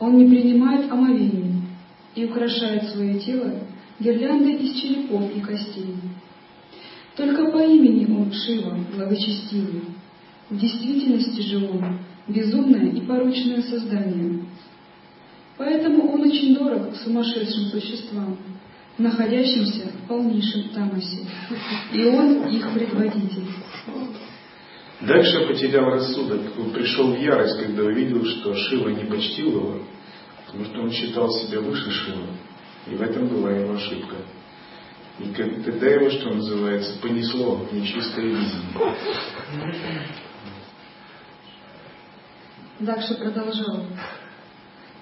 Он 0.00 0.16
не 0.16 0.26
принимает 0.26 0.90
омовений 0.90 1.62
и 2.14 2.24
украшает 2.24 2.90
свое 2.90 3.18
тело 3.20 3.60
гирляндой 4.00 4.54
из 4.54 4.80
черепов 4.80 5.30
и 5.34 5.40
костей. 5.40 5.96
Только 7.16 7.50
по 7.50 7.58
имени 7.58 8.06
он 8.12 8.32
Шива, 8.32 8.78
благочестивый. 8.94 9.82
В 10.48 10.56
действительности 10.56 11.40
же 11.42 11.68
он 11.68 11.98
безумное 12.28 12.90
и 12.90 13.00
порочное 13.00 13.62
создание. 13.62 14.44
Поэтому 15.56 16.12
он 16.12 16.22
очень 16.22 16.54
дорог 16.54 16.94
сумасшедшим 16.96 17.66
существам, 17.66 18.38
находящимся 18.96 19.88
в 19.88 20.08
полнейшем 20.08 20.68
тамосе. 20.68 21.26
И 21.92 22.04
он 22.04 22.46
их 22.46 22.72
предводитель. 22.72 23.48
Дальше 25.00 25.46
потерял 25.46 25.90
рассудок. 25.90 26.40
Пришел 26.74 27.12
в 27.12 27.18
ярость, 27.20 27.60
когда 27.60 27.84
увидел, 27.84 28.24
что 28.24 28.54
Шива 28.54 28.88
не 28.90 29.04
почтил 29.04 29.50
его, 29.50 29.78
потому 30.46 30.64
что 30.64 30.80
он 30.80 30.90
считал 30.92 31.30
себя 31.30 31.60
выше 31.60 31.90
Шива. 31.90 32.26
И 32.86 32.94
в 32.94 33.02
этом 33.02 33.28
была 33.28 33.50
его 33.50 33.74
ошибка. 33.74 34.16
И 35.18 35.24
тогда 35.64 35.86
его, 35.88 36.10
что 36.10 36.30
называется, 36.30 36.98
понесло 37.00 37.56
в 37.56 37.72
нечистое 37.74 38.26
видение. 38.26 38.94
Дальше 42.80 43.14
продолжал. 43.14 43.86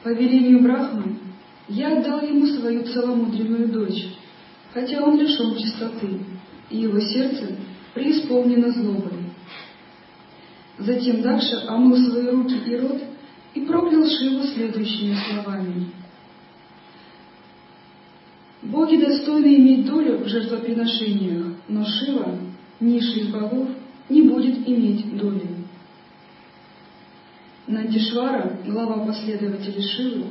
По 0.03 0.09
велению 0.09 0.63
Брахмы 0.63 1.19
я 1.69 1.99
отдал 1.99 2.23
ему 2.23 2.47
свою 2.47 2.85
целомудренную 2.85 3.69
дочь, 3.69 4.07
хотя 4.73 5.03
он 5.03 5.19
лишен 5.19 5.57
чистоты, 5.57 6.21
и 6.71 6.79
его 6.79 6.99
сердце 7.01 7.57
преисполнено 7.93 8.71
злобой. 8.71 9.27
Затем 10.79 11.23
Дакша 11.23 11.65
омыл 11.69 11.97
свои 11.97 12.29
руки 12.29 12.55
и 12.67 12.77
рот 12.77 13.03
и 13.55 13.61
проклял 13.63 14.07
Шиву 14.07 14.45
следующими 14.45 15.15
словами. 15.15 15.87
Боги 18.63 18.97
достойны 18.97 19.57
иметь 19.57 19.87
долю 19.87 20.19
в 20.19 20.29
жертвоприношениях, 20.29 21.47
но 21.69 21.85
Шива, 21.85 22.39
низший 22.81 23.23
из 23.23 23.29
богов, 23.29 23.69
не 24.09 24.23
будет 24.23 24.67
иметь 24.67 25.17
доли. 25.17 25.56
Нандишвара, 27.67 28.59
глава 28.65 29.05
последователей 29.07 29.83
Шивы, 29.83 30.27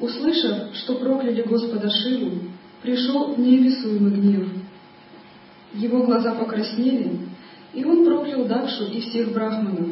услышав, 0.00 0.74
что 0.74 0.96
прокляли 0.96 1.42
Господа 1.42 1.88
Шиву, 1.88 2.40
пришел 2.82 3.36
неописуемый 3.36 4.10
гнев. 4.12 4.48
Его 5.74 6.02
глаза 6.02 6.34
покраснели, 6.34 7.20
и 7.72 7.84
он 7.84 8.04
проклял 8.04 8.46
Дакшу 8.46 8.86
и 8.86 9.00
всех 9.00 9.32
брахманов, 9.32 9.90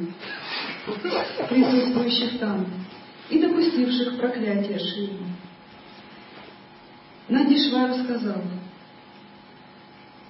присутствующих 1.48 2.40
там, 2.40 2.66
и 3.30 3.38
допустивших 3.38 4.18
проклятие 4.18 4.78
Шивы. 4.80 5.18
Нандишвара 7.28 8.02
сказал, 8.02 8.42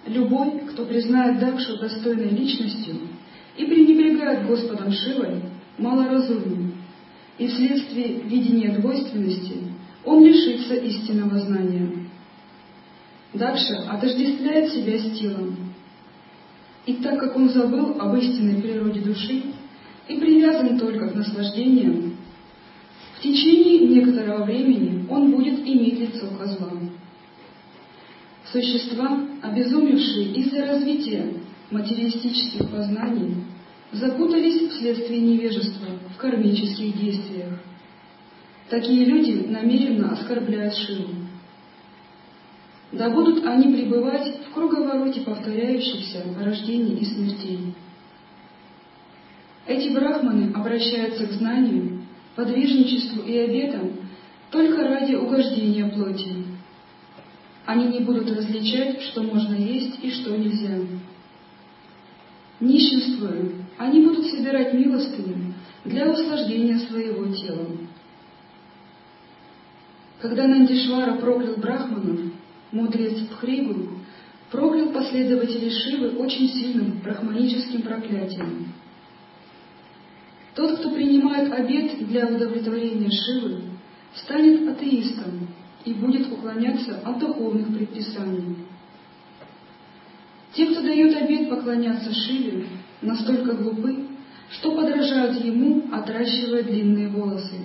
«Любой, 0.06 0.60
кто 0.70 0.84
признает 0.84 1.38
Дакшу 1.40 1.78
достойной 1.78 2.28
личностью 2.28 2.96
и 3.56 3.64
пренебрегает 3.64 4.46
Господом 4.46 4.92
Шивой, 4.92 5.40
малоразумен, 5.78 6.74
и 7.38 7.46
вследствие 7.48 8.20
видения 8.20 8.78
двойственности 8.78 9.56
он 10.04 10.24
лишится 10.24 10.74
истинного 10.74 11.38
знания. 11.40 11.90
Дакша 13.32 13.90
отождествляет 13.90 14.72
себя 14.72 14.98
с 14.98 15.18
телом. 15.18 15.56
И 16.86 16.94
так 16.94 17.18
как 17.18 17.36
он 17.36 17.48
забыл 17.48 17.96
об 17.98 18.14
истинной 18.16 18.60
природе 18.60 19.00
души 19.00 19.42
и 20.06 20.16
привязан 20.18 20.78
только 20.78 21.08
к 21.08 21.14
наслаждениям, 21.14 22.16
в 23.16 23.22
течение 23.22 23.88
некоторого 23.88 24.44
времени 24.44 25.06
он 25.08 25.30
будет 25.32 25.60
иметь 25.60 25.98
лицо 25.98 26.28
козла. 26.38 26.72
Существа, 28.52 29.18
обезумевшие 29.42 30.34
из-за 30.34 30.66
развития 30.66 31.32
материалистических 31.70 32.70
познаний, 32.70 33.34
запутались 33.94 34.70
вследствие 34.70 35.20
невежества 35.20 35.86
в 36.14 36.16
кармических 36.16 36.96
действиях. 36.98 37.60
Такие 38.68 39.04
люди 39.04 39.46
намеренно 39.48 40.12
оскорбляют 40.12 40.74
Шиву. 40.74 41.14
Да 42.92 43.10
будут 43.10 43.44
они 43.44 43.74
пребывать 43.74 44.34
в 44.46 44.54
круговороте 44.54 45.20
повторяющихся 45.20 46.24
рождений 46.40 46.98
и 46.98 47.04
смертей. 47.04 47.74
Эти 49.66 49.88
брахманы 49.90 50.52
обращаются 50.52 51.26
к 51.26 51.32
знанию, 51.32 52.02
подвижничеству 52.36 53.22
и 53.22 53.36
обетам 53.38 53.92
только 54.50 54.84
ради 54.84 55.14
угождения 55.14 55.86
плоти. 55.86 56.44
Они 57.66 57.86
не 57.86 58.00
будут 58.00 58.30
различать, 58.30 59.00
что 59.02 59.22
можно 59.22 59.54
есть 59.54 59.98
и 60.02 60.10
что 60.10 60.36
нельзя. 60.36 60.78
Нищенствуя, 62.60 63.63
они 63.78 64.04
будут 64.04 64.26
собирать 64.26 64.72
милостыню 64.74 65.54
для 65.84 66.10
услаждения 66.10 66.78
своего 66.78 67.26
тела. 67.34 67.66
Когда 70.20 70.46
Нандишвара 70.46 71.16
проклял 71.16 71.56
брахманов, 71.56 72.20
мудрец 72.72 73.26
Пхригу 73.28 73.98
проклял 74.50 74.90
последователей 74.90 75.70
Шивы 75.70 76.16
очень 76.16 76.48
сильным 76.48 77.00
брахманическим 77.02 77.82
проклятием. 77.82 78.72
Тот, 80.54 80.78
кто 80.78 80.90
принимает 80.90 81.52
обет 81.52 82.06
для 82.06 82.28
удовлетворения 82.28 83.10
Шивы, 83.10 83.62
станет 84.14 84.68
атеистом 84.68 85.48
и 85.84 85.92
будет 85.92 86.32
уклоняться 86.32 87.00
от 87.04 87.18
духовных 87.18 87.76
предписаний. 87.76 88.56
Те, 90.54 90.66
кто 90.66 90.82
дает 90.82 91.16
обет 91.16 91.50
поклоняться 91.50 92.14
Шиве, 92.14 92.66
настолько 93.02 93.54
глупы, 93.54 94.06
что 94.50 94.72
подражают 94.72 95.44
ему, 95.44 95.84
отращивая 95.92 96.62
длинные 96.62 97.08
волосы. 97.08 97.60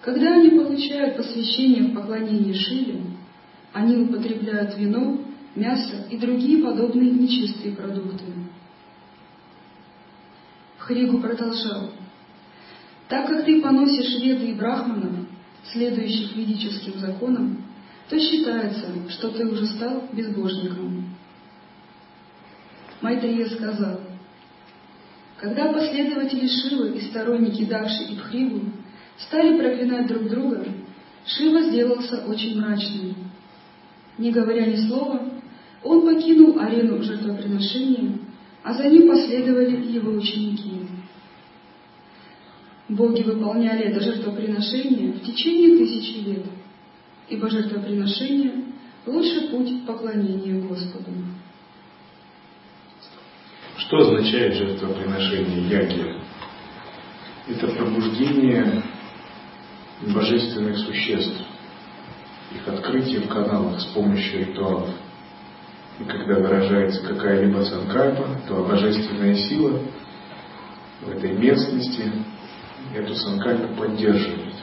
Когда 0.00 0.34
они 0.34 0.50
получают 0.50 1.16
посвящение 1.16 1.84
в 1.84 1.94
поклонении 1.94 2.52
Шиве, 2.52 3.00
они 3.72 3.96
употребляют 3.96 4.76
вино, 4.76 5.20
мясо 5.54 6.06
и 6.10 6.18
другие 6.18 6.62
подобные 6.62 7.10
нечистые 7.10 7.74
продукты. 7.74 8.24
Хригу 10.78 11.18
продолжал. 11.18 11.90
Так 13.08 13.28
как 13.28 13.44
ты 13.46 13.62
поносишь 13.62 14.20
веды 14.20 14.50
и 14.50 14.54
брахманов, 14.54 15.26
следующих 15.72 16.36
ведическим 16.36 16.98
законам, 16.98 17.64
то 18.08 18.18
считается, 18.18 18.86
что 19.08 19.30
ты 19.30 19.46
уже 19.46 19.66
стал 19.66 20.08
безбожником. 20.12 21.03
Майтрея 23.04 23.46
сказал, 23.50 24.00
когда 25.36 25.70
последователи 25.74 26.48
Шивы 26.48 26.96
и 26.96 27.02
сторонники 27.02 27.66
Дакши 27.66 28.04
и 28.04 28.16
Пхриву 28.16 28.62
стали 29.18 29.58
проклинать 29.58 30.06
друг 30.06 30.30
друга, 30.30 30.64
Шива 31.26 31.64
сделался 31.64 32.24
очень 32.26 32.58
мрачным. 32.58 33.14
Не 34.16 34.30
говоря 34.30 34.64
ни 34.64 34.76
слова, 34.88 35.20
он 35.82 36.06
покинул 36.06 36.58
арену 36.58 37.02
жертвоприношения, 37.02 38.20
а 38.62 38.72
за 38.72 38.88
ним 38.88 39.10
последовали 39.10 39.92
его 39.92 40.12
ученики. 40.12 40.86
Боги 42.88 43.22
выполняли 43.22 43.84
это 43.84 44.00
жертвоприношение 44.00 45.12
в 45.12 45.20
течение 45.20 45.76
тысячи 45.76 46.26
лет, 46.26 46.46
ибо 47.28 47.50
жертвоприношение– 47.50 48.64
лучший 49.06 49.48
путь 49.48 49.84
поклонения 49.86 50.58
Господу. 50.66 51.10
Что 53.76 53.98
означает 53.98 54.54
жертвоприношение 54.54 55.68
яги? 55.68 56.14
Это 57.48 57.66
пробуждение 57.68 58.82
божественных 60.02 60.78
существ, 60.78 61.42
их 62.54 62.68
открытие 62.68 63.20
в 63.20 63.28
каналах 63.28 63.80
с 63.80 63.86
помощью 63.86 64.46
ритуалов. 64.46 64.90
И 65.98 66.04
когда 66.04 66.36
выражается 66.36 67.02
какая-либо 67.06 67.62
санкальпа, 67.62 68.40
то 68.48 68.64
божественная 68.64 69.34
сила 69.34 69.80
в 71.00 71.10
этой 71.10 71.32
местности 71.32 72.12
эту 72.94 73.14
санкальпу 73.14 73.74
поддерживает. 73.74 74.54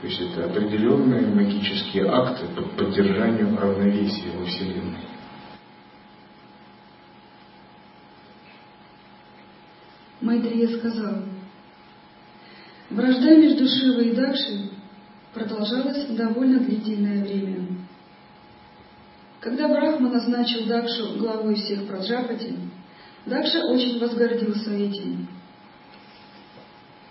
То 0.00 0.06
есть 0.06 0.20
это 0.20 0.46
определенные 0.46 1.26
магические 1.26 2.06
акты 2.08 2.46
по 2.54 2.62
поддержанию 2.62 3.56
равновесия 3.56 4.30
во 4.38 4.46
Вселенной. 4.46 5.13
Майтрия 10.24 10.78
сказал, 10.78 11.16
вражда 12.88 13.36
между 13.36 13.66
Шивой 13.68 14.08
и 14.08 14.14
Дакшей 14.14 14.70
продолжалась 15.34 16.06
довольно 16.06 16.60
длительное 16.60 17.22
время. 17.22 17.66
Когда 19.40 19.68
Брахма 19.68 20.08
назначил 20.08 20.64
Дакшу 20.64 21.18
главой 21.18 21.56
всех 21.56 21.86
Праджапати, 21.86 22.54
Дакша 23.26 23.66
очень 23.66 23.98
возгордился 23.98 24.72
этим. 24.72 25.28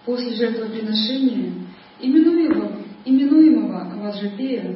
После 0.06 0.34
жертвоприношения, 0.34 1.54
именуемого, 2.00 2.82
именуемого 3.06 3.96
Ваджапея, 3.96 4.76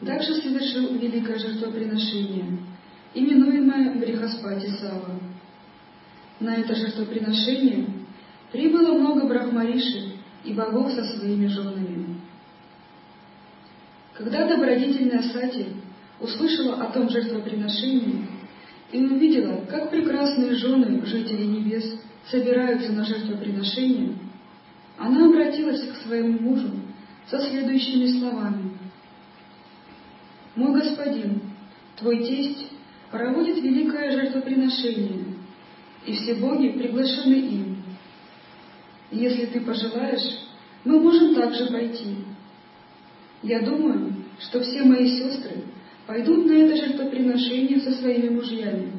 Дакша 0.00 0.34
совершил 0.36 0.94
великое 0.94 1.38
жертвоприношение, 1.38 2.58
именуемое 3.12 3.94
Брихаспати 3.96 4.68
Сава. 4.80 5.25
На 6.40 6.56
это 6.56 6.74
жертвоприношение 6.74 7.86
прибыло 8.52 8.98
много 8.98 9.26
брахмариши 9.26 10.12
и 10.44 10.52
богов 10.52 10.92
со 10.92 11.02
своими 11.04 11.46
женами. 11.46 12.20
Когда 14.12 14.46
добродетельная 14.46 15.22
Сати 15.22 15.66
услышала 16.20 16.82
о 16.82 16.92
том 16.92 17.08
жертвоприношении 17.08 18.26
и 18.92 19.02
увидела, 19.02 19.64
как 19.66 19.90
прекрасные 19.90 20.54
жены 20.54 21.04
жителей 21.06 21.46
небес 21.46 21.98
собираются 22.30 22.92
на 22.92 23.04
жертвоприношение, 23.04 24.14
она 24.98 25.26
обратилась 25.26 25.86
к 25.86 25.96
своему 26.02 26.38
мужу 26.38 26.70
со 27.28 27.40
следующими 27.40 28.18
словами. 28.18 28.72
«Мой 30.54 30.80
господин, 30.80 31.42
твой 31.96 32.24
тесть 32.24 32.70
проводит 33.10 33.62
великое 33.62 34.10
жертвоприношение, 34.12 35.35
и 36.06 36.12
все 36.12 36.34
боги 36.34 36.68
приглашены 36.68 37.34
им. 37.34 37.82
Если 39.10 39.46
ты 39.46 39.60
пожелаешь, 39.60 40.40
мы 40.84 41.00
можем 41.00 41.34
также 41.34 41.66
пойти. 41.66 42.18
Я 43.42 43.60
думаю, 43.60 44.14
что 44.38 44.60
все 44.60 44.82
мои 44.84 45.08
сестры 45.08 45.64
пойдут 46.06 46.46
на 46.46 46.52
это 46.52 46.76
жертвоприношение 46.76 47.80
со 47.80 47.92
своими 47.92 48.28
мужьями, 48.28 48.92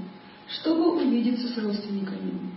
чтобы 0.47 0.97
увидеться 0.97 1.47
с 1.47 1.57
родственниками. 1.57 2.51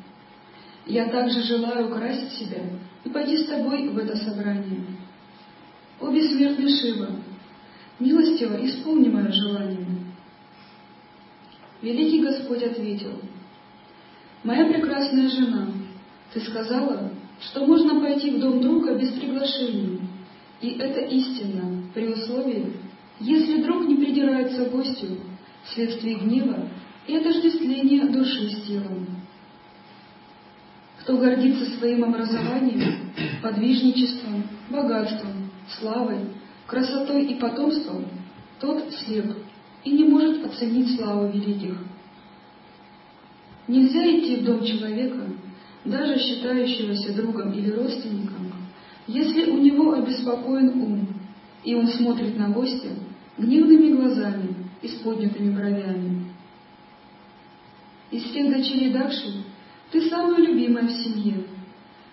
Я 0.86 1.08
также 1.08 1.42
желаю 1.42 1.88
украсить 1.88 2.32
себя 2.32 2.62
и 3.04 3.08
пойти 3.08 3.38
с 3.38 3.46
тобой 3.46 3.88
в 3.88 3.98
это 3.98 4.16
собрание. 4.16 4.84
О 6.00 6.10
бессмертный 6.10 6.68
Шива, 6.68 7.10
милостиво 7.98 8.64
исполни 8.64 9.08
мое 9.08 9.30
желание. 9.30 9.86
Великий 11.82 12.22
Господь 12.22 12.62
ответил, 12.62 13.20
«Моя 14.42 14.66
прекрасная 14.66 15.28
жена, 15.28 15.68
ты 16.32 16.40
сказала, 16.40 17.10
что 17.40 17.66
можно 17.66 18.00
пойти 18.00 18.30
в 18.30 18.40
дом 18.40 18.60
друга 18.60 18.94
без 18.94 19.10
приглашения, 19.12 20.00
и 20.60 20.70
это 20.78 21.00
истинно, 21.00 21.84
при 21.94 22.08
условии, 22.08 22.72
если 23.18 23.62
друг 23.62 23.86
не 23.86 23.96
придирается 23.96 24.64
к 24.64 24.72
гостю 24.72 25.18
вследствие 25.64 26.16
гнева 26.16 26.68
и 27.06 27.16
отождествления 27.16 28.06
души 28.06 28.48
с 28.50 28.66
телом. 28.66 29.06
Кто 31.00 31.16
гордится 31.16 31.76
своим 31.78 32.04
образованием, 32.04 33.12
подвижничеством, 33.42 34.44
богатством, 34.70 35.50
славой, 35.78 36.20
красотой 36.66 37.26
и 37.26 37.34
потомством, 37.34 38.06
тот 38.58 38.92
слеп 38.92 39.36
и 39.84 39.90
не 39.90 40.04
может 40.04 40.44
оценить 40.44 40.96
славу 40.96 41.28
великих. 41.28 41.76
Нельзя 43.70 44.02
идти 44.04 44.38
в 44.38 44.44
дом 44.44 44.64
человека, 44.64 45.28
даже 45.84 46.18
считающегося 46.18 47.14
другом 47.14 47.52
или 47.52 47.70
родственником, 47.70 48.52
если 49.06 49.48
у 49.48 49.58
него 49.58 49.92
обеспокоен 49.92 50.70
ум, 50.70 51.08
и 51.62 51.76
он 51.76 51.86
смотрит 51.86 52.36
на 52.36 52.48
гостя 52.48 52.88
гневными 53.38 53.94
глазами 53.94 54.56
и 54.82 54.88
с 54.88 54.94
поднятыми 54.94 55.54
бровями. 55.54 56.32
Из 58.10 58.24
всех 58.24 58.50
дочерей 58.50 58.92
Дакши 58.92 59.44
ты 59.92 60.08
самая 60.08 60.40
любимая 60.40 60.88
в 60.88 60.90
семье, 60.90 61.44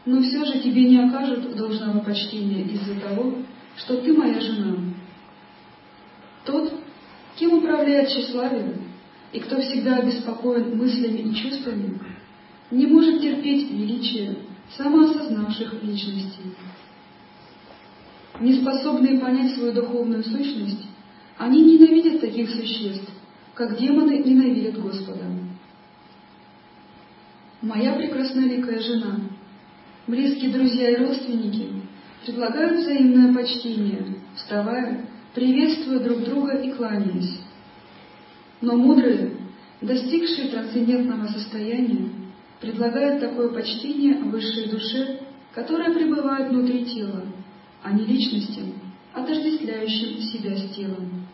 но 0.05 0.21
все 0.21 0.45
же 0.45 0.59
тебе 0.59 0.83
не 0.83 0.99
окажут 0.99 1.55
должного 1.55 2.01
почтения 2.01 2.65
из-за 2.65 2.99
того, 2.99 3.33
что 3.77 3.97
ты 3.97 4.13
моя 4.13 4.39
жена. 4.39 4.75
Тот, 6.45 6.71
кем 7.35 7.53
управляет 7.57 8.09
тщеславие, 8.09 8.75
и 9.31 9.39
кто 9.39 9.59
всегда 9.61 9.97
обеспокоен 9.97 10.77
мыслями 10.77 11.19
и 11.19 11.35
чувствами, 11.35 11.99
не 12.71 12.85
может 12.87 13.21
терпеть 13.21 13.69
величие 13.69 14.37
самоосознавших 14.75 15.83
личностей. 15.83 16.53
Неспособные 18.39 19.19
понять 19.19 19.55
свою 19.55 19.73
духовную 19.73 20.23
сущность, 20.23 20.87
они 21.37 21.63
ненавидят 21.63 22.21
таких 22.21 22.49
существ, 22.49 23.09
как 23.53 23.77
демоны 23.79 24.19
ненавидят 24.19 24.79
Господа. 24.79 25.25
Моя 27.61 27.93
прекрасноликая 27.93 28.79
жена, 28.79 29.19
близкие 30.05 30.51
друзья 30.51 30.91
и 30.91 30.95
родственники 30.97 31.69
предлагают 32.25 32.81
взаимное 32.81 33.33
почтение, 33.33 34.15
вставая, 34.35 35.05
приветствуя 35.33 35.99
друг 35.99 36.23
друга 36.23 36.57
и 36.57 36.71
кланяясь. 36.71 37.39
Но 38.61 38.75
мудрые, 38.75 39.37
достигшие 39.81 40.49
трансцендентного 40.49 41.27
состояния, 41.27 42.09
предлагают 42.59 43.19
такое 43.19 43.49
почтение 43.49 44.15
высшей 44.23 44.69
душе, 44.69 45.19
которая 45.53 45.93
пребывает 45.93 46.49
внутри 46.49 46.85
тела, 46.85 47.23
а 47.83 47.91
не 47.93 48.05
личностям, 48.05 48.73
отождествляющим 49.13 50.19
себя 50.21 50.57
с 50.57 50.75
телом. 50.75 51.27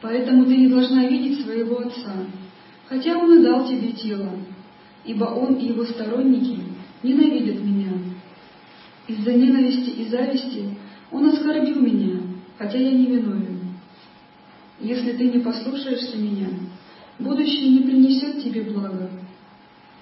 Поэтому 0.00 0.46
ты 0.46 0.56
не 0.56 0.68
должна 0.68 1.06
видеть 1.06 1.42
своего 1.42 1.78
отца, 1.78 2.26
хотя 2.88 3.16
он 3.16 3.38
и 3.38 3.42
дал 3.42 3.68
тебе 3.68 3.92
тело, 3.92 4.30
ибо 5.04 5.24
он 5.24 5.54
и 5.54 5.68
его 5.68 5.84
сторонники 5.84 6.58
ненавидят 7.02 7.62
меня. 7.62 7.92
Из-за 9.06 9.32
ненависти 9.32 9.90
и 9.90 10.08
зависти 10.08 10.76
он 11.10 11.26
оскорбил 11.26 11.80
меня, 11.80 12.20
хотя 12.58 12.78
я 12.78 12.92
не 12.92 13.06
виновен. 13.06 13.61
Если 14.82 15.12
ты 15.12 15.30
не 15.30 15.38
послушаешься 15.38 16.16
меня, 16.16 16.48
будущее 17.20 17.70
не 17.70 17.84
принесет 17.84 18.42
тебе 18.42 18.62
блага. 18.62 19.10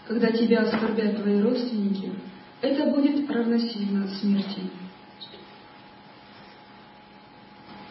Когда 0.08 0.32
тебя 0.32 0.62
оскорбят 0.62 1.22
твои 1.22 1.40
родственники, 1.42 2.10
это 2.62 2.86
будет 2.90 3.30
равносильно 3.30 4.08
смерти. 4.08 4.62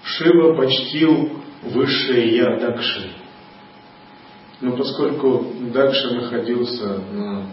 Шива 0.04 0.56
почтил 0.56 1.30
высшее 1.62 2.36
Я 2.36 2.58
Дакши. 2.58 3.12
Но 4.62 4.76
поскольку 4.76 5.46
Дакша 5.72 6.16
находился 6.16 6.98
на 7.14 7.46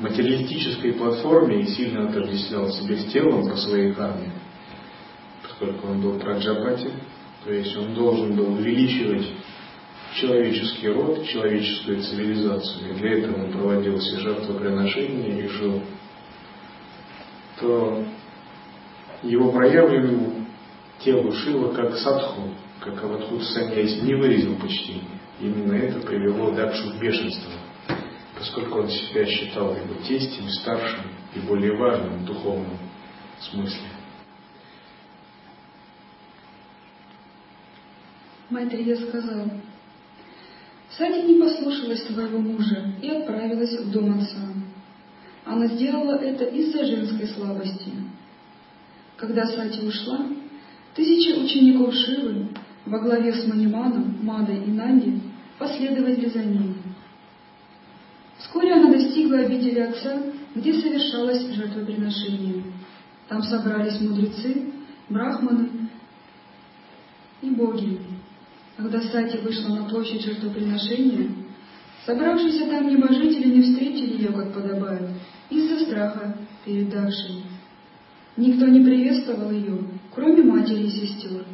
материалистической 0.00 0.94
платформе 0.94 1.62
и 1.62 1.66
сильно 1.68 2.08
отождествлял 2.08 2.68
себя 2.70 2.96
с 2.96 3.04
телом 3.12 3.48
по 3.48 3.56
своей 3.56 3.92
карме, 3.92 4.32
поскольку 5.42 5.86
он 5.86 6.02
был 6.02 6.18
праджапати, 6.18 6.90
то 7.44 7.52
есть 7.52 7.76
он 7.76 7.94
должен 7.94 8.36
был 8.36 8.52
увеличивать 8.54 9.26
человеческий 10.14 10.88
род, 10.88 11.24
человеческую 11.26 12.02
цивилизацию, 12.02 12.90
и 12.90 12.94
для 12.98 13.18
этого 13.18 13.44
он 13.44 13.52
проводил 13.52 13.98
все 13.98 14.18
жертвоприношения 14.18 15.44
и 15.44 15.48
жил, 15.48 15.82
то 17.60 18.04
его 19.22 19.52
проявленному 19.52 20.46
телу 21.00 21.32
Шива 21.32 21.72
как 21.72 21.96
садху, 21.96 22.54
как 22.80 23.02
Аватхут 23.02 23.42
Саньяси, 23.44 24.00
не 24.00 24.14
выразил 24.14 24.56
почтения. 24.56 25.20
Именно 25.40 25.74
это 25.74 26.00
привело 26.06 26.50
Дакшу 26.50 26.90
в 26.90 27.00
бешенство, 27.00 27.52
поскольку 28.38 28.80
он 28.80 28.88
себя 28.88 29.24
считал 29.26 29.74
его 29.74 29.94
тестем, 30.06 30.48
старшим 30.48 31.04
и 31.34 31.40
более 31.40 31.76
важным 31.76 32.18
в 32.18 32.24
духовном 32.24 32.78
смысле. 33.38 33.99
Майтрия 38.50 38.96
сказал, 38.96 39.48
Сати 40.90 41.22
не 41.22 41.40
послушалась 41.40 42.02
твоего 42.02 42.38
мужа 42.38 42.92
и 43.00 43.08
отправилась 43.08 43.78
в 43.78 43.90
дом 43.92 44.18
отца. 44.18 44.38
Она 45.44 45.66
сделала 45.68 46.16
это 46.16 46.44
из-за 46.44 46.84
женской 46.84 47.28
слабости. 47.28 47.92
Когда 49.16 49.46
Сати 49.46 49.86
ушла, 49.86 50.26
тысячи 50.94 51.38
учеников 51.38 51.94
Шивы 51.94 52.48
во 52.86 52.98
главе 52.98 53.32
с 53.32 53.46
Маниманом, 53.46 54.18
Мадой 54.22 54.64
и 54.64 54.70
Нанди 54.70 55.20
последовали 55.58 56.28
за 56.28 56.42
ней. 56.42 56.74
Вскоре 58.38 58.72
она 58.72 58.90
достигла 58.90 59.38
обители 59.40 59.78
отца, 59.78 60.22
где 60.56 60.72
совершалось 60.74 61.54
жертвоприношение. 61.54 62.64
Там 63.28 63.42
собрались 63.42 64.00
мудрецы, 64.00 64.72
брахманы 65.08 65.88
и 67.42 67.50
боги. 67.50 68.00
Когда 68.80 68.98
Сати 69.02 69.36
вышла 69.36 69.74
на 69.74 69.84
площадь 69.84 70.22
жертвоприношения, 70.22 71.28
собравшиеся 72.06 72.66
там 72.66 72.88
небожители 72.88 73.54
не 73.54 73.60
встретили 73.60 74.22
ее, 74.22 74.32
как 74.32 74.54
подобает, 74.54 75.06
из-за 75.50 75.80
страха 75.80 76.34
перед 76.64 76.88
Дакшей. 76.88 77.42
Никто 78.38 78.66
не 78.68 78.82
приветствовал 78.82 79.50
ее, 79.50 79.80
кроме 80.14 80.44
матери 80.44 80.84
и 80.84 80.88
сестер. 80.88 81.44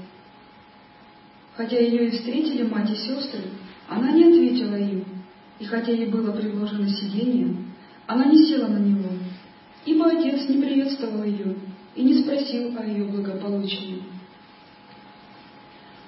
Хотя 1.56 1.80
ее 1.80 2.06
и 2.06 2.10
встретили 2.10 2.62
мать 2.62 2.92
и 2.92 2.94
сестры, 2.94 3.42
она 3.88 4.12
не 4.12 4.26
ответила 4.26 4.76
им, 4.76 5.04
и 5.58 5.64
хотя 5.64 5.90
ей 5.90 6.06
было 6.06 6.30
предложено 6.30 6.88
сиденье, 6.88 7.56
она 8.06 8.26
не 8.26 8.46
села 8.46 8.68
на 8.68 8.78
него, 8.78 9.10
ибо 9.84 10.06
отец 10.10 10.48
не 10.48 10.62
приветствовал 10.62 11.24
ее 11.24 11.56
и 11.96 12.04
не 12.04 12.22
спросил 12.22 12.78
о 12.78 12.84
ее 12.84 13.06
благополучии. 13.06 14.15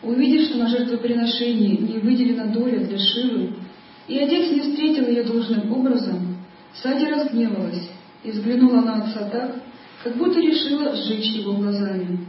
Увидев, 0.02 0.48
что 0.48 0.58
на 0.58 0.68
жертвоприношении 0.68 1.76
не 1.76 1.98
выделена 1.98 2.46
доля 2.46 2.78
для 2.86 2.98
Шивы, 2.98 3.54
и 4.06 4.18
отец 4.18 4.52
не 4.52 4.60
встретил 4.60 5.08
ее 5.08 5.24
должным 5.24 5.72
образом, 5.72 6.36
Сади 6.74 7.06
разгневалась 7.06 7.90
и 8.22 8.30
взглянула 8.30 8.82
на 8.82 9.02
отца 9.02 9.28
так, 9.28 9.56
как 10.04 10.16
будто 10.16 10.40
решила 10.40 10.94
сжечь 10.94 11.34
его 11.34 11.54
глазами. 11.54 12.26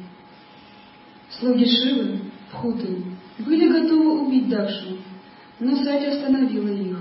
Слуги 1.30 1.66
Шивы, 1.66 2.20
Пхуты, 2.52 3.04
были 3.38 3.70
готовы 3.70 4.26
убить 4.26 4.50
Дакшу, 4.50 4.98
но 5.60 5.76
Сати 5.76 6.08
остановила 6.08 6.70
их. 6.70 6.98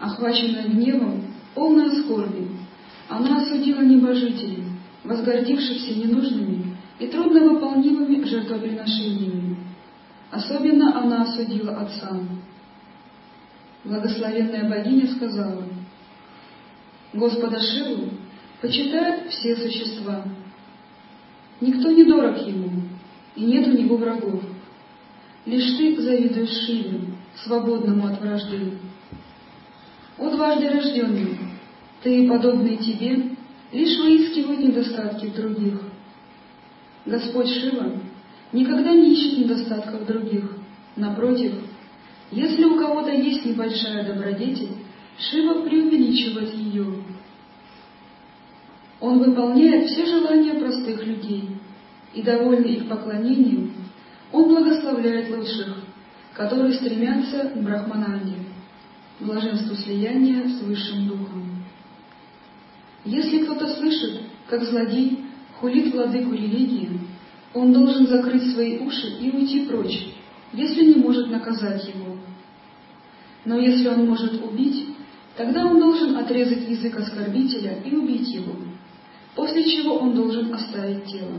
Охваченная 0.00 0.68
гневом, 0.68 1.22
полная 1.54 1.90
скорби, 2.02 2.48
она 3.08 3.42
осудила 3.42 3.82
небожителей, 3.82 4.64
возгордившихся 5.04 5.94
ненужными 5.94 6.55
и 6.98 7.06
трудновыполнимыми 7.08 8.24
жертвоприношениями. 8.24 9.56
Особенно 10.30 10.98
она 10.98 11.22
осудила 11.22 11.80
отца. 11.80 12.18
Благословенная 13.84 14.68
богиня 14.68 15.06
сказала, 15.14 15.64
Господа 17.12 17.60
Шиву 17.60 18.10
почитают 18.60 19.30
все 19.30 19.56
существа. 19.56 20.24
Никто 21.60 21.90
не 21.90 22.04
дорог 22.04 22.38
ему, 22.46 22.82
и 23.36 23.44
нет 23.44 23.68
у 23.68 23.72
него 23.72 23.96
врагов. 23.96 24.42
Лишь 25.44 25.76
ты 25.76 26.00
завидуешь 26.00 26.66
Шиве, 26.66 27.00
свободному 27.44 28.08
от 28.08 28.20
вражды. 28.20 28.72
О 30.18 30.30
дважды 30.30 30.68
рожденный, 30.68 31.38
ты 32.02 32.24
и 32.24 32.28
подобные 32.28 32.78
тебе 32.78 33.36
лишь 33.72 33.98
выискивают 33.98 34.60
недостатки 34.60 35.26
других. 35.26 35.80
Господь 37.06 37.48
Шива 37.48 37.92
никогда 38.52 38.92
не 38.92 39.12
ищет 39.12 39.38
недостатков 39.38 40.06
других. 40.06 40.50
Напротив, 40.96 41.52
если 42.32 42.64
у 42.64 42.78
кого-то 42.78 43.12
есть 43.12 43.44
небольшая 43.44 44.04
добродетель, 44.04 44.76
Шива 45.18 45.62
преувеличивает 45.62 46.52
ее. 46.54 46.86
Он 49.00 49.18
выполняет 49.18 49.88
все 49.88 50.06
желания 50.06 50.54
простых 50.54 51.06
людей, 51.06 51.50
и, 52.12 52.22
довольный 52.22 52.74
их 52.74 52.88
поклонением, 52.88 53.72
он 54.32 54.48
благословляет 54.48 55.30
лучших, 55.30 55.76
которые 56.32 56.74
стремятся 56.74 57.50
к 57.50 57.62
Брахмананде, 57.62 58.36
блаженству 59.20 59.76
слияния 59.76 60.48
с 60.48 60.60
Высшим 60.62 61.08
Духом. 61.08 61.64
Если 63.04 63.44
кто-то 63.44 63.68
слышит, 63.76 64.22
как 64.48 64.64
злодей 64.64 65.25
хулит 65.60 65.92
владыку 65.92 66.32
религии, 66.32 67.00
он 67.54 67.72
должен 67.72 68.06
закрыть 68.06 68.52
свои 68.52 68.78
уши 68.78 69.06
и 69.20 69.30
уйти 69.30 69.66
прочь, 69.66 70.08
если 70.52 70.84
не 70.86 70.94
может 70.96 71.30
наказать 71.30 71.86
его. 71.88 72.16
Но 73.44 73.58
если 73.58 73.88
он 73.88 74.06
может 74.06 74.42
убить, 74.44 74.88
тогда 75.36 75.64
он 75.64 75.78
должен 75.78 76.16
отрезать 76.16 76.68
язык 76.68 76.98
оскорбителя 76.98 77.78
и 77.84 77.94
убить 77.94 78.28
его, 78.28 78.54
после 79.34 79.64
чего 79.64 79.96
он 79.96 80.14
должен 80.14 80.52
оставить 80.52 81.04
тело. 81.04 81.38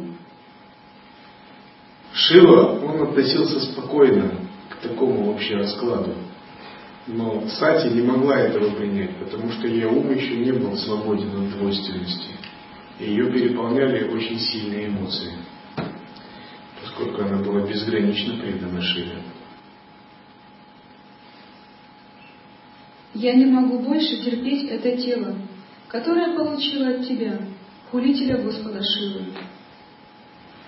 Шива, 2.14 2.80
он 2.84 3.10
относился 3.10 3.60
спокойно 3.72 4.32
к 4.70 4.78
такому 4.78 5.32
вообще 5.32 5.56
раскладу. 5.56 6.14
Но 7.06 7.48
Сати 7.48 7.94
не 7.94 8.02
могла 8.02 8.40
этого 8.40 8.72
принять, 8.72 9.16
потому 9.18 9.52
что 9.52 9.68
ее 9.68 9.88
ум 9.88 10.12
еще 10.12 10.38
не 10.38 10.52
был 10.52 10.76
свободен 10.76 11.30
от 11.30 11.58
двойственности. 11.58 12.32
И 13.00 13.06
ее 13.06 13.32
переполняли 13.32 14.10
очень 14.10 14.40
сильные 14.40 14.88
эмоции, 14.88 15.34
поскольку 16.82 17.22
она 17.22 17.44
была 17.44 17.68
безгранично 17.68 18.38
предана 18.38 18.82
Шиве. 18.82 19.22
Я 23.14 23.36
не 23.36 23.46
могу 23.46 23.80
больше 23.80 24.18
терпеть 24.24 24.70
это 24.70 24.98
тело, 24.98 25.36
которое 25.88 26.36
получила 26.36 26.90
от 26.90 27.08
тебя, 27.08 27.40
хулителя 27.92 28.42
Господа 28.42 28.82
Шивы. 28.84 29.26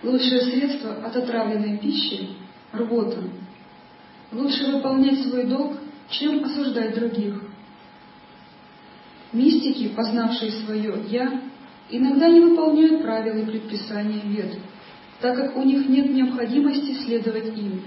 Лучшее 0.04 0.42
средство 0.42 1.04
от 1.04 1.16
отравленной 1.16 1.78
пищи– 1.78 2.30
рвота. 2.72 3.24
Лучше 4.32 4.72
выполнять 4.72 5.22
свой 5.24 5.46
долг, 5.46 5.78
чем 6.10 6.44
осуждать 6.44 6.96
других. 6.96 7.42
Мистики, 9.34 9.90
познавшие 9.90 10.52
свое 10.52 11.04
«я», 11.10 11.49
иногда 11.90 12.30
не 12.30 12.40
выполняют 12.40 13.02
правила 13.02 13.38
и 13.38 13.46
предписания 13.46 14.22
вед, 14.24 14.58
так 15.20 15.36
как 15.36 15.58
у 15.58 15.64
них 15.64 15.88
нет 15.88 16.10
необходимости 16.14 16.94
следовать 17.04 17.58
им. 17.58 17.82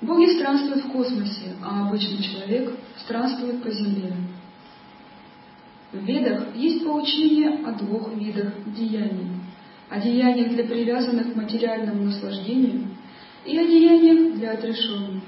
Боги 0.00 0.34
странствуют 0.36 0.84
в 0.84 0.92
космосе, 0.92 1.54
а 1.62 1.86
обычный 1.86 2.22
человек 2.22 2.72
странствует 2.96 3.62
по 3.62 3.70
земле. 3.70 4.12
В 5.92 6.04
Ведах 6.04 6.56
есть 6.56 6.84
поучение 6.84 7.64
о 7.64 7.72
двух 7.72 8.14
видах 8.14 8.52
деяний– 8.66 9.28
о 9.92 10.00
деяниях 10.00 10.48
для 10.52 10.64
привязанных 10.64 11.34
к 11.34 11.36
материальному 11.36 12.04
наслаждению 12.04 12.88
и 13.44 13.58
о 13.58 13.66
деяниях 13.66 14.36
для 14.36 14.52
отрешенных. 14.52 15.22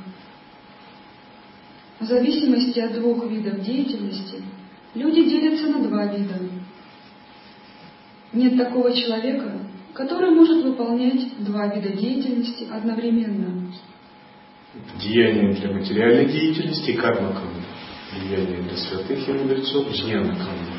В 2.00 2.04
зависимости 2.04 2.80
от 2.80 2.94
двух 2.94 3.28
видов 3.30 3.60
деятельности 3.60 4.42
люди 4.94 5.28
делятся 5.28 5.66
на 5.66 5.86
два 5.86 6.06
вида. 6.06 6.40
Нет 8.34 8.58
такого 8.58 8.92
человека, 8.92 9.52
который 9.94 10.30
может 10.30 10.64
выполнять 10.64 11.44
два 11.44 11.68
вида 11.68 11.96
деятельности 11.96 12.66
одновременно. 12.70 13.72
Деяние 15.00 15.54
для 15.54 15.72
материальной 15.72 16.26
деятельности 16.26 16.90
и 16.90 16.96
карма 16.96 17.40
Деяние 18.12 18.62
для 18.62 18.76
святых 18.76 19.28
и 19.28 19.32
мудрецов, 19.32 19.90
джняна 19.92 20.34
камна 20.34 20.74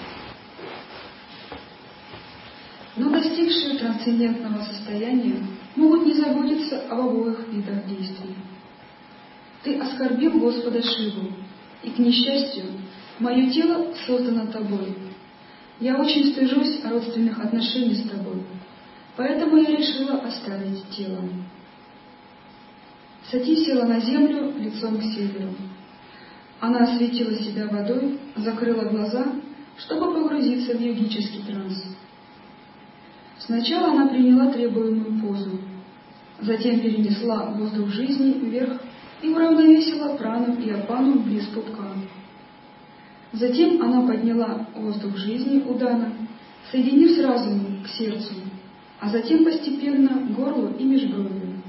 но 2.98 3.10
достигшие 3.10 3.78
трансцендентного 3.78 4.62
состояния 4.64 5.46
могут 5.76 6.06
не 6.06 6.14
заботиться 6.14 6.84
об 6.90 7.00
обоих 7.00 7.48
видах 7.52 7.86
действий. 7.88 8.36
Ты 9.64 9.78
оскорбил 9.80 10.40
Господа 10.40 10.82
Шиву, 10.82 11.32
и, 11.84 11.90
к 11.90 12.00
несчастью, 12.00 12.66
мое 13.20 13.50
тело 13.50 13.94
создано 14.06 14.48
тобой. 14.48 14.96
Я 15.80 15.98
очень 15.98 16.32
стыжусь 16.32 16.84
родственных 16.84 17.38
отношений 17.40 17.96
с 17.96 18.10
тобой, 18.10 18.44
поэтому 19.18 19.58
я 19.58 19.76
решила 19.76 20.20
оставить 20.22 20.88
тело. 20.90 21.20
Сати 23.30 23.66
села 23.66 23.86
на 23.86 24.00
землю 24.00 24.54
лицом 24.58 24.98
к 24.98 25.04
северу. 25.04 25.50
Она 26.62 26.80
осветила 26.84 27.34
себя 27.36 27.68
водой, 27.68 28.20
закрыла 28.38 28.86
глаза, 28.86 29.26
чтобы 29.78 30.14
погрузиться 30.14 30.78
в 30.78 30.82
йогический 30.82 31.42
транс. 31.42 31.84
Сначала 33.40 33.92
она 33.92 34.08
приняла 34.08 34.52
требуемую 34.52 35.22
позу, 35.22 35.60
затем 36.40 36.80
перенесла 36.80 37.48
воздух 37.48 37.90
жизни 37.90 38.32
вверх 38.32 38.82
и 39.22 39.30
уравновесила 39.30 40.16
прану 40.16 40.56
и 40.62 40.70
апану 40.70 41.20
близ 41.20 41.46
пупка. 41.48 41.90
Затем 43.36 43.82
она 43.82 44.08
подняла 44.08 44.66
воздух 44.74 45.18
жизни 45.18 45.60
Удана, 45.60 46.14
соединив 46.72 47.12
с 47.12 47.20
разумом 47.20 47.84
к 47.84 47.88
сердцу, 47.90 48.34
а 49.02 49.10
затем 49.10 49.44
постепенно 49.44 50.10
к 50.10 50.34
горлу 50.34 50.74
и 50.80 50.84
межбровью. 50.86 51.62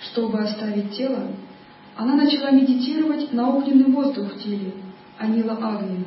Чтобы 0.00 0.38
оставить 0.38 0.94
тело, 0.94 1.28
она 1.96 2.14
начала 2.14 2.50
медитировать 2.50 3.32
на 3.32 3.54
огненный 3.54 3.90
воздух 3.90 4.34
в 4.34 4.42
теле, 4.42 4.74
Анила 5.18 5.54
Агни, 5.54 6.04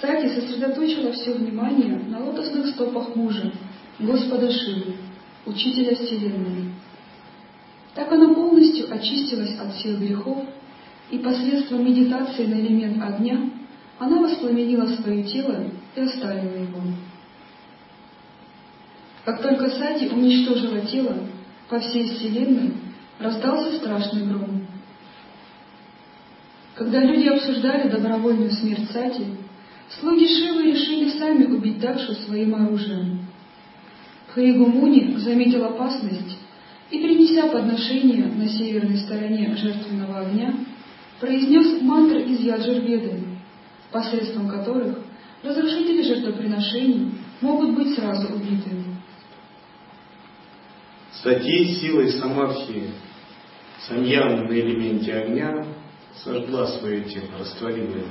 Сати 0.00 0.28
сосредоточила 0.28 1.10
все 1.12 1.32
внимание 1.32 1.98
на 2.06 2.24
лотосных 2.24 2.68
стопах 2.68 3.16
мужа, 3.16 3.52
Господа 3.98 4.50
Шивы, 4.52 4.94
Учителя 5.44 5.96
Вселенной. 5.96 6.72
Так 7.94 8.10
она 8.12 8.32
полностью 8.32 8.86
очистилась 8.94 9.58
от 9.58 9.74
всех 9.74 9.98
грехов, 9.98 10.44
и 11.10 11.18
посредством 11.18 11.84
медитации 11.84 12.46
на 12.46 12.54
элемент 12.54 13.02
огня 13.02 13.50
она 13.98 14.20
воспламенила 14.20 14.86
свое 14.86 15.24
тело 15.24 15.64
и 15.94 16.00
оставила 16.00 16.54
его. 16.54 16.80
Как 19.24 19.42
только 19.42 19.70
Сати 19.70 20.08
уничтожила 20.08 20.80
тело, 20.80 21.16
по 21.68 21.78
всей 21.78 22.08
Вселенной 22.08 22.72
раздался 23.18 23.76
страшный 23.78 24.26
гром. 24.26 24.66
Когда 26.74 27.00
люди 27.00 27.28
обсуждали 27.28 27.90
добровольную 27.90 28.50
смерть 28.52 28.90
Сати, 28.90 29.26
Слуги 29.98 30.26
Шивы 30.26 30.70
решили 30.70 31.18
сами 31.18 31.44
убить 31.44 31.80
Дакшу 31.80 32.14
своим 32.14 32.54
оружием. 32.54 33.26
Хаигумуни 34.28 35.16
заметил 35.16 35.64
опасность 35.64 36.38
и, 36.90 36.98
принеся 36.98 37.48
подношение 37.48 38.26
на 38.26 38.48
северной 38.48 38.98
стороне 38.98 39.54
жертвенного 39.56 40.20
огня, 40.20 40.54
произнес 41.20 41.82
мантры 41.82 42.22
из 42.22 42.40
Яджурведы, 42.40 43.22
посредством 43.92 44.48
которых 44.48 44.98
разрушители 45.42 46.02
жертвоприношений 46.02 47.12
могут 47.40 47.74
быть 47.76 47.94
сразу 47.94 48.34
убиты. 48.34 48.70
Статьей 51.12 51.74
силой 51.76 52.10
Самадхи 52.12 52.90
Самьяна 53.86 54.44
на 54.44 54.52
элементе 54.52 55.12
огня 55.12 55.66
сожгла 56.22 56.66
свое 56.66 57.02
тело, 57.04 57.38
растворила 57.38 57.96
его. 57.96 58.06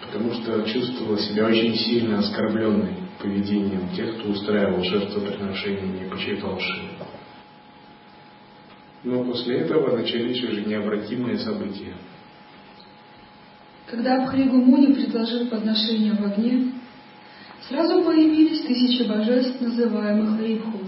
Потому 0.00 0.34
что 0.34 0.62
чувствовала 0.62 1.18
себя 1.18 1.46
очень 1.46 1.74
сильно 1.76 2.18
оскорбленной 2.18 2.94
поведением 3.20 3.88
тех, 3.94 4.18
кто 4.18 4.30
устраивал 4.30 4.82
жертвоприношение 4.82 6.06
и 6.06 6.10
почитал 6.10 6.58
Шиву. 6.58 7.13
Но 9.04 9.22
после 9.22 9.58
этого 9.58 9.96
начались 9.96 10.42
уже 10.42 10.64
необратимые 10.64 11.38
события. 11.38 11.94
Когда 13.86 14.22
Абхригу 14.22 14.56
Муни 14.56 14.94
предложил 14.94 15.46
подношение 15.48 16.14
в 16.14 16.24
огне, 16.24 16.72
сразу 17.68 18.02
появились 18.02 18.62
тысячи 18.62 19.06
божеств, 19.06 19.60
называемых 19.60 20.40
Рибху. 20.40 20.78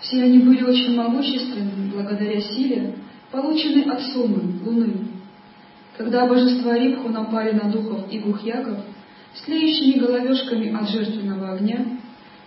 Все 0.00 0.22
они 0.22 0.38
были 0.38 0.62
очень 0.62 0.96
могущественны 0.96 1.90
благодаря 1.92 2.40
силе, 2.40 2.94
полученной 3.30 3.82
от 3.82 4.00
Сумы, 4.04 4.58
Луны. 4.64 5.08
Когда 5.98 6.26
божества 6.26 6.78
Рибху 6.78 7.10
напали 7.10 7.52
на 7.52 7.70
духов 7.70 8.10
и 8.10 8.18
гухьяков, 8.18 8.78
с 9.34 9.42
тлеющими 9.42 9.98
головешками 9.98 10.74
от 10.74 10.88
жертвенного 10.88 11.52
огня, 11.52 11.84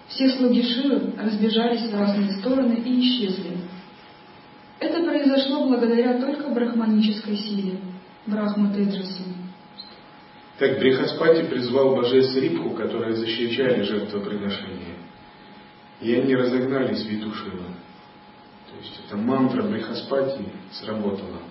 все 0.08 0.30
слуги 0.30 0.64
Шивы 0.64 1.14
разбежались 1.18 1.92
в 1.92 1.94
разные 1.94 2.32
стороны 2.40 2.82
и 2.84 3.02
исчезли. 3.02 3.51
Это 4.82 5.04
произошло 5.04 5.68
благодаря 5.68 6.20
только 6.20 6.50
брахманической 6.50 7.38
силе, 7.38 7.78
Брахма 8.26 8.74
Теджасу. 8.74 9.24
Так 10.58 10.80
Брихаспати 10.80 11.44
призвал 11.44 11.96
божеств 11.96 12.36
Рибху, 12.36 12.72
которые 12.72 13.14
защищали 13.14 13.84
жертвоприношения. 13.84 14.96
И 16.02 16.16
они 16.16 16.36
разогнались 16.36 17.04
в 17.04 17.08
виду 17.08 17.32
Шива. 17.32 17.68
То 18.72 18.78
есть 18.80 19.00
эта 19.06 19.18
мантра 19.18 19.62
Брихаспати 19.62 20.46
сработала. 20.72 21.42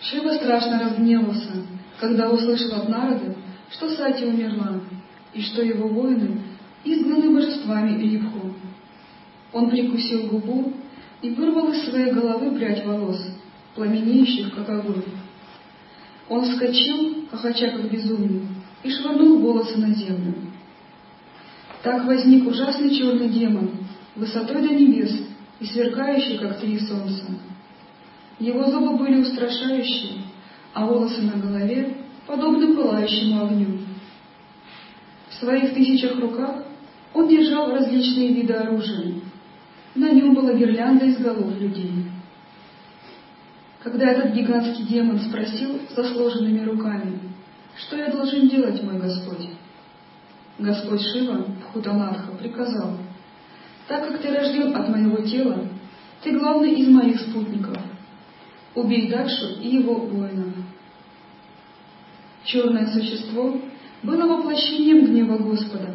Шива 0.00 0.34
страшно 0.34 0.80
разгневался, 0.80 1.52
когда 2.00 2.28
услышал 2.28 2.80
от 2.80 2.88
народа, 2.88 3.36
что 3.70 3.90
Сати 3.90 4.24
умерла, 4.24 4.80
и 5.32 5.40
что 5.40 5.62
его 5.62 5.86
воины 5.86 6.40
изгнаны 6.82 7.30
божествами 7.30 7.96
Рибху. 8.02 8.52
Он 9.52 9.68
прикусил 9.68 10.28
губу 10.28 10.72
и 11.20 11.30
вырвал 11.30 11.72
из 11.72 11.84
своей 11.84 12.12
головы 12.12 12.52
прядь 12.52 12.84
волос, 12.84 13.22
пламенеющих, 13.74 14.54
как 14.54 14.68
огонь. 14.68 15.02
Он 16.28 16.42
вскочил, 16.44 17.26
хохоча 17.30 17.70
как 17.70 17.90
безумный, 17.90 18.46
и 18.82 18.90
швырнул 18.90 19.38
волосы 19.38 19.78
на 19.78 19.94
землю. 19.94 20.34
Так 21.82 22.06
возник 22.06 22.46
ужасный 22.46 22.94
черный 22.96 23.28
демон, 23.28 23.70
высотой 24.14 24.62
до 24.62 24.74
небес 24.74 25.14
и 25.60 25.66
сверкающий, 25.66 26.38
как 26.38 26.60
три 26.60 26.78
солнца. 26.78 27.24
Его 28.38 28.70
зубы 28.70 28.96
были 28.96 29.20
устрашающие, 29.20 30.22
а 30.72 30.86
волосы 30.86 31.22
на 31.22 31.40
голове 31.40 31.96
подобны 32.26 32.74
пылающему 32.74 33.44
огню. 33.44 33.78
В 35.28 35.34
своих 35.34 35.74
тысячах 35.74 36.18
руках 36.18 36.64
он 37.14 37.28
держал 37.28 37.70
различные 37.70 38.32
виды 38.32 38.54
оружия. 38.54 39.21
На 39.94 40.10
нем 40.10 40.34
была 40.34 40.54
гирлянда 40.54 41.04
из 41.04 41.18
голов 41.18 41.58
людей. 41.60 41.92
Когда 43.82 44.10
этот 44.10 44.32
гигантский 44.32 44.86
демон 44.86 45.18
спросил 45.20 45.80
со 45.94 46.04
сложенными 46.04 46.64
руками, 46.64 47.18
«Что 47.76 47.96
я 47.96 48.10
должен 48.10 48.48
делать, 48.48 48.82
мой 48.82 48.98
Господь?» 48.98 49.50
Господь 50.58 51.02
Шива, 51.02 51.46
Хутанатха, 51.72 52.32
приказал, 52.38 52.96
«Так 53.88 54.08
как 54.08 54.22
ты 54.22 54.30
рожден 54.30 54.74
от 54.74 54.88
моего 54.88 55.18
тела, 55.26 55.66
ты 56.22 56.38
главный 56.38 56.74
из 56.74 56.88
моих 56.88 57.20
спутников. 57.20 57.76
Убей 58.74 59.10
Дакшу 59.10 59.60
и 59.60 59.76
его 59.76 59.94
воинов». 59.94 60.54
Черное 62.44 62.86
существо 62.86 63.60
было 64.02 64.26
воплощением 64.26 65.04
гнева 65.04 65.36
Господа, 65.38 65.90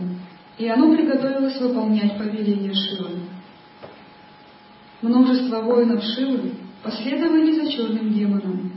и 0.57 0.67
оно 0.67 0.95
приготовилось 0.95 1.59
выполнять 1.59 2.17
повеление 2.17 2.73
Шивы. 2.73 3.21
Множество 5.01 5.61
воинов 5.61 6.03
Шивы 6.03 6.53
последовали 6.83 7.51
за 7.51 7.71
черным 7.71 8.11
демоном, 8.13 8.71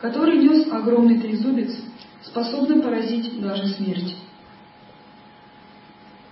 который 0.00 0.38
нес 0.38 0.68
огромный 0.70 1.18
трезубец, 1.18 1.74
способный 2.22 2.80
поразить 2.80 3.40
даже 3.40 3.66
смерть. 3.68 4.14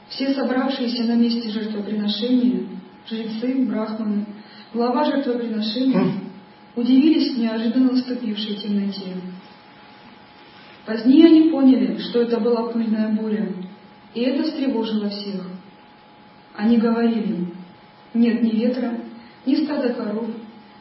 Все 0.09 0.35
собравшиеся 0.35 1.05
на 1.05 1.17
месте 1.17 1.49
жертвоприношения, 1.51 2.69
жрецы, 3.09 3.67
брахманы, 3.67 4.27
глава 4.73 5.05
жертвоприношения, 5.07 6.21
удивились 6.77 7.35
в 7.35 7.41
неожиданно 7.41 7.93
наступившей 7.93 8.57
темноте. 8.57 9.17
Позднее 10.87 11.27
они 11.27 11.51
поняли, 11.51 11.99
что 11.99 12.23
это 12.23 12.39
была 12.39 12.69
пыльная 12.71 13.09
буря, 13.09 13.53
и 14.15 14.21
это 14.21 14.45
встревожило 14.45 15.09
всех. 15.09 15.49
Они 16.55 16.77
говорили, 16.77 17.49
нет 18.15 18.43
ни 18.43 18.51
ветра, 18.51 18.99
ни 19.47 19.65
стада 19.65 19.95
коров, 19.95 20.27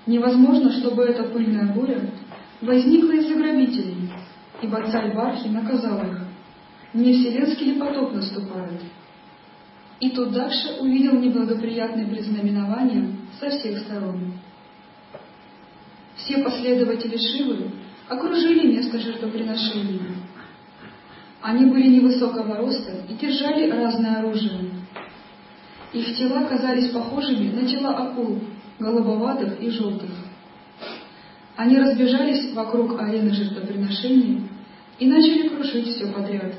невозможно, 0.05 0.71
чтобы 0.71 1.03
эта 1.03 1.23
пыльная 1.23 1.73
буря 1.73 2.01
возникла 2.61 3.11
из-за 3.11 3.35
грабителей, 3.35 4.09
ибо 4.61 4.89
царь 4.91 5.15
Бархи 5.15 5.47
наказал 5.47 6.01
их. 6.03 6.19
Не 6.93 7.13
вселенский 7.13 7.73
ли 7.73 7.79
потоп 7.79 8.13
наступает? 8.13 8.81
И 9.99 10.09
тут 10.09 10.31
дальше 10.31 10.77
увидел 10.79 11.13
неблагоприятные 11.13 12.07
предзнаменования 12.07 13.15
со 13.39 13.49
всех 13.49 13.79
сторон. 13.79 14.33
Все 16.15 16.39
последователи 16.39 17.17
Шивы 17.17 17.71
окружили 18.09 18.75
место 18.75 18.99
жертвоприношения. 18.99 20.01
Они 21.41 21.65
были 21.65 21.87
невысокого 21.87 22.57
роста 22.57 23.03
и 23.07 23.13
держали 23.13 23.71
разное 23.71 24.19
оружие. 24.19 24.71
Их 25.93 26.15
тела 26.15 26.45
казались 26.45 26.91
похожими 26.91 27.51
на 27.51 27.67
тела 27.67 27.95
акул, 27.97 28.39
голубоватых 28.81 29.61
и 29.61 29.69
желтых. 29.69 30.09
Они 31.55 31.77
разбежались 31.77 32.53
вокруг 32.53 32.99
арены 32.99 33.31
жертвоприношения 33.33 34.41
и 34.99 35.07
начали 35.07 35.49
крушить 35.49 35.87
все 35.87 36.07
подряд. 36.07 36.55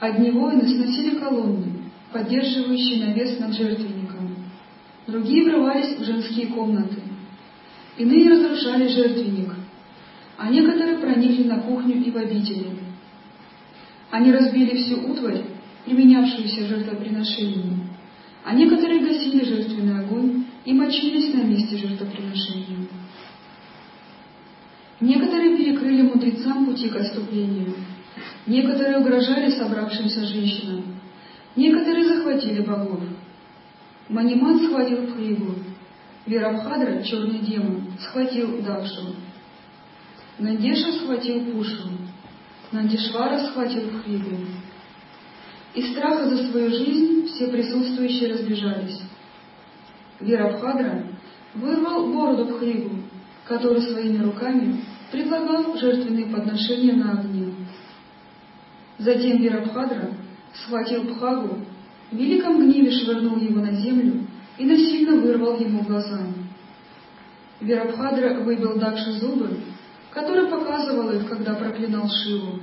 Одни 0.00 0.30
воины 0.30 0.66
сносили 0.66 1.18
колонны, 1.18 1.90
поддерживающие 2.12 3.04
навес 3.04 3.38
над 3.38 3.54
жертвенником. 3.54 4.36
Другие 5.06 5.44
врывались 5.44 5.98
в 5.98 6.04
женские 6.04 6.48
комнаты. 6.48 7.00
Иные 7.98 8.30
разрушали 8.30 8.88
жертвенник, 8.88 9.54
а 10.36 10.48
некоторые 10.48 10.98
проникли 10.98 11.44
на 11.44 11.60
кухню 11.60 12.02
и 12.02 12.10
в 12.10 12.16
обители. 12.16 12.70
Они 14.10 14.32
разбили 14.32 14.76
всю 14.76 15.10
утварь, 15.10 15.42
применявшуюся 15.84 16.66
жертвоприношению, 16.66 17.88
а 18.44 18.54
некоторые 18.54 19.00
гасили 19.00 19.44
жертвенный 19.44 20.00
огонь 20.00 20.43
и 20.64 20.72
мочились 20.72 21.34
на 21.34 21.42
месте 21.42 21.76
жертвоприношения. 21.76 22.88
Некоторые 25.00 25.56
перекрыли 25.56 26.02
мудрецам 26.02 26.66
пути 26.66 26.88
к 26.88 26.96
отступлению, 26.96 27.74
некоторые 28.46 28.98
угрожали 28.98 29.50
собравшимся 29.50 30.24
женщинам, 30.26 30.84
некоторые 31.56 32.06
захватили 32.06 32.62
богов. 32.62 33.00
Маниман 34.08 34.64
схватил 34.64 35.08
Пхригу, 35.08 35.56
Вирабхадра, 36.26 37.02
черный 37.02 37.40
демон, 37.40 37.92
схватил 38.00 38.62
Давшу, 38.62 39.14
Нандеша 40.38 40.92
схватил 40.92 41.44
Пушу, 41.52 41.90
Нандишвара 42.72 43.46
схватил 43.46 43.88
Пхригу. 43.88 44.38
Из 45.74 45.90
страха 45.90 46.28
за 46.28 46.48
свою 46.48 46.70
жизнь 46.70 47.26
все 47.26 47.48
присутствующие 47.48 48.32
разбежались. 48.32 49.00
Вирабхадра 50.20 51.06
вырвал 51.54 52.12
бороду 52.12 52.54
Пхригу, 52.54 52.96
который 53.44 53.82
своими 53.82 54.22
руками 54.22 54.80
предлагал 55.10 55.76
жертвенные 55.76 56.26
подношения 56.26 56.94
на 56.94 57.20
огне. 57.20 57.54
Затем 58.98 59.38
Вирабхадра 59.38 60.10
схватил 60.54 61.04
Пхагу, 61.14 61.60
в 62.10 62.16
великом 62.16 62.58
гневе 62.58 62.90
швырнул 62.90 63.36
его 63.36 63.60
на 63.60 63.72
землю 63.72 64.26
и 64.56 64.64
насильно 64.64 65.20
вырвал 65.20 65.58
ему 65.58 65.82
глаза. 65.82 66.20
Вирабхадра 67.60 68.40
выбил 68.40 68.78
Дакши 68.78 69.12
зубы, 69.12 69.58
который 70.10 70.48
показывал 70.48 71.10
их, 71.10 71.28
когда 71.28 71.54
проклинал 71.54 72.08
Шиву, 72.08 72.60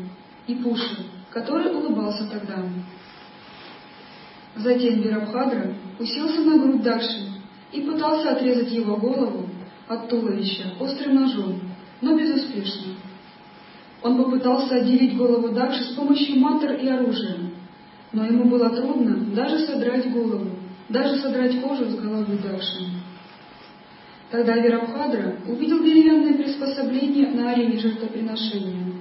и 0.48 0.56
Пуши, 0.56 1.06
который 1.32 1.74
улыбался 1.74 2.30
тогда. 2.30 2.64
Затем 4.56 5.02
Вирабхадра 5.02 5.74
уселся 6.00 6.42
на 6.42 6.60
грудь 6.60 6.82
Дакши 6.82 7.31
и 7.72 7.82
пытался 7.82 8.32
отрезать 8.32 8.72
его 8.72 8.98
голову 8.98 9.48
от 9.88 10.10
туловища 10.10 10.74
острым 10.80 11.16
ножом, 11.16 11.60
но 12.02 12.18
безуспешно. 12.18 12.94
Он 14.02 14.18
попытался 14.18 14.78
отделить 14.78 15.16
голову 15.16 15.50
Дакши 15.50 15.84
с 15.84 15.96
помощью 15.96 16.40
мантр 16.40 16.74
и 16.74 16.88
оружия, 16.88 17.38
но 18.12 18.26
ему 18.26 18.46
было 18.46 18.70
трудно 18.70 19.34
даже 19.36 19.60
содрать 19.60 20.12
голову, 20.12 20.50
даже 20.90 21.20
содрать 21.20 21.62
кожу 21.62 21.86
с 21.86 21.96
головы 21.96 22.38
Дакши. 22.38 22.86
Тогда 24.32 24.56
Вирабхадра 24.56 25.36
увидел 25.46 25.84
деревянное 25.84 26.36
приспособление 26.36 27.32
на 27.32 27.52
арене 27.52 27.78
жертвоприношения, 27.80 28.94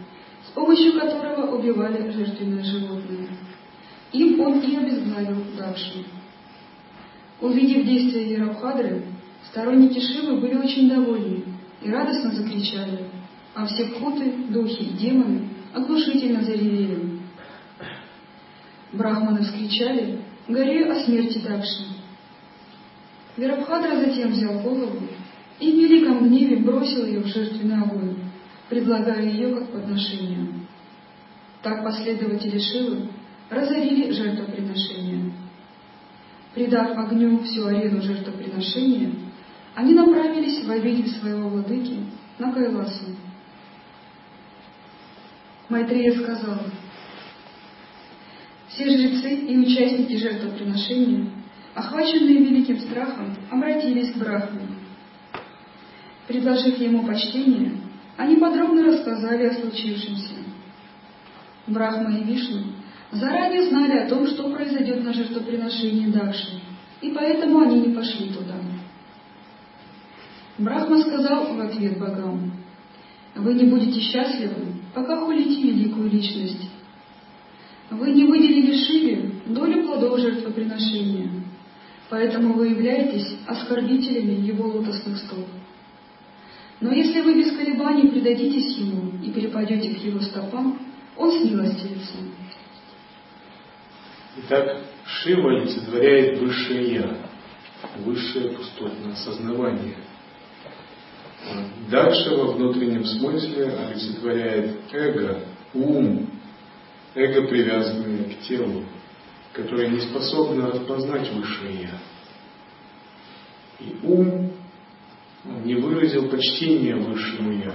с 0.46 0.50
помощью 0.50 0.98
которого 0.98 1.56
убивали 1.56 2.10
жертвенное 2.10 2.64
животное. 2.64 3.28
Им 4.12 4.40
он 4.40 4.58
и 4.58 4.76
обезглавил 4.76 5.44
Дакши. 5.56 6.04
Увидев 7.40 7.86
действия 7.86 8.24
Вирабхадры, 8.24 9.02
сторонники 9.50 9.98
Шивы 10.00 10.40
были 10.40 10.56
очень 10.56 10.88
довольны 10.88 11.44
и 11.82 11.90
радостно 11.90 12.32
закричали– 12.32 13.06
а 13.54 13.66
все 13.66 13.86
путы, 13.86 14.32
духи 14.48 14.82
и 14.82 14.92
демоны 14.96 15.48
оглушительно 15.72 16.42
заревели. 16.42 17.20
Брахманы 18.92 19.42
вскричали, 19.42 20.20
горю 20.48 20.90
о 20.90 21.04
смерти 21.04 21.38
Дакши. 21.38 21.84
Верабхадра 23.36 23.96
затем 23.96 24.30
взял 24.32 24.60
голову 24.60 25.00
и 25.58 25.70
в 25.70 25.74
великом 25.74 26.28
гневе 26.28 26.56
бросил 26.58 27.06
ее 27.06 27.20
в 27.20 27.26
жертвенный 27.26 27.82
огонь, 27.82 28.16
предлагая 28.68 29.24
ее 29.24 29.54
как 29.54 29.72
подношение. 29.72 30.48
Так 31.62 31.84
последователи 31.84 32.58
Шивы 32.58 33.08
разорили 33.48 34.10
жертвоприношение. 34.12 35.29
Придав 36.54 36.98
огню 36.98 37.38
всю 37.44 37.66
арену 37.66 38.02
жертвоприношения, 38.02 39.12
они 39.74 39.94
направились 39.94 40.64
в 40.64 40.70
обитель 40.70 41.08
своего 41.08 41.48
владыки 41.48 41.98
на 42.38 42.52
Кайласу. 42.52 43.16
Майтрея 45.68 46.12
сказал, 46.20 46.58
все 48.68 48.84
жрецы 48.84 49.34
и 49.34 49.58
участники 49.58 50.16
жертвоприношения, 50.16 51.30
охваченные 51.74 52.38
великим 52.38 52.80
страхом, 52.80 53.36
обратились 53.48 54.12
к 54.12 54.16
Брахме. 54.16 54.62
Предложив 56.26 56.78
ему 56.78 57.06
почтение, 57.06 57.74
они 58.16 58.36
подробно 58.36 58.86
рассказали 58.86 59.46
о 59.46 59.54
случившемся. 59.54 60.34
Брахма 61.68 62.18
и 62.18 62.24
Вишну 62.24 62.69
заранее 63.12 63.68
знали 63.68 63.98
о 63.98 64.08
том, 64.08 64.26
что 64.26 64.50
произойдет 64.50 65.02
на 65.04 65.12
жертвоприношении 65.12 66.06
Дакши, 66.06 66.60
и 67.00 67.10
поэтому 67.10 67.60
они 67.60 67.80
не 67.80 67.94
пошли 67.94 68.28
туда. 68.28 68.56
Брахма 70.58 71.00
сказал 71.00 71.54
в 71.54 71.60
ответ 71.60 71.98
богам, 71.98 72.52
«Вы 73.34 73.54
не 73.54 73.64
будете 73.64 74.00
счастливы, 74.00 74.74
пока 74.94 75.16
хулите 75.20 75.62
великую 75.62 76.10
личность. 76.10 76.68
Вы 77.90 78.10
не 78.12 78.24
выделили 78.24 78.76
Шиве 78.76 79.32
долю 79.46 79.84
плодов 79.84 80.18
жертвоприношения, 80.20 81.30
поэтому 82.08 82.54
вы 82.54 82.68
являетесь 82.68 83.36
оскорбителями 83.46 84.46
его 84.46 84.68
лотосных 84.68 85.18
стоп. 85.18 85.46
Но 86.80 86.92
если 86.92 87.20
вы 87.20 87.34
без 87.34 87.56
колебаний 87.56 88.08
предадитесь 88.08 88.76
ему 88.78 89.12
и 89.22 89.30
перепадете 89.30 89.94
к 89.94 89.98
его 90.04 90.20
стопам, 90.20 90.78
он 91.16 91.32
смилостивится. 91.32 92.14
Итак, 94.36 94.78
Шива 95.06 95.50
олицетворяет 95.50 96.38
высшее 96.38 96.94
Я, 96.94 97.16
высшее 98.04 98.50
пустотное 98.50 99.12
осознавание– 99.12 99.96
Дальше 101.90 102.36
во 102.36 102.52
внутреннем 102.52 103.04
смысле 103.04 103.72
олицетворяет 103.72 104.76
эго, 104.92 105.40
ум, 105.74 106.30
эго, 107.14 107.48
привязанное 107.48 108.24
к 108.24 108.40
телу, 108.40 108.84
которое 109.52 109.88
не 109.88 110.00
способно 110.00 110.70
распознать 110.70 111.32
высшее 111.32 111.82
Я. 111.82 111.98
И 113.80 113.96
ум 114.04 114.52
не 115.64 115.74
выразил 115.74 116.28
почтения 116.28 116.94
высшему 116.94 117.52
Я. 117.52 117.74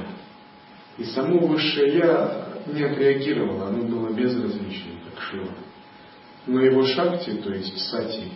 И 0.98 1.04
само 1.06 1.40
высшее 1.40 1.98
Я 1.98 2.48
не 2.68 2.84
отреагировало, 2.84 3.68
оно 3.68 3.84
было 3.84 4.14
безразличным, 4.14 5.00
как 5.10 5.22
Шива. 5.24 5.52
Но 6.48 6.62
его 6.62 6.86
шакти, 6.86 7.32
то 7.32 7.52
есть 7.52 7.78
сати, 7.90 8.32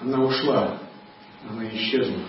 она 0.00 0.22
ушла, 0.24 0.78
она 1.48 1.68
исчезла. 1.70 2.22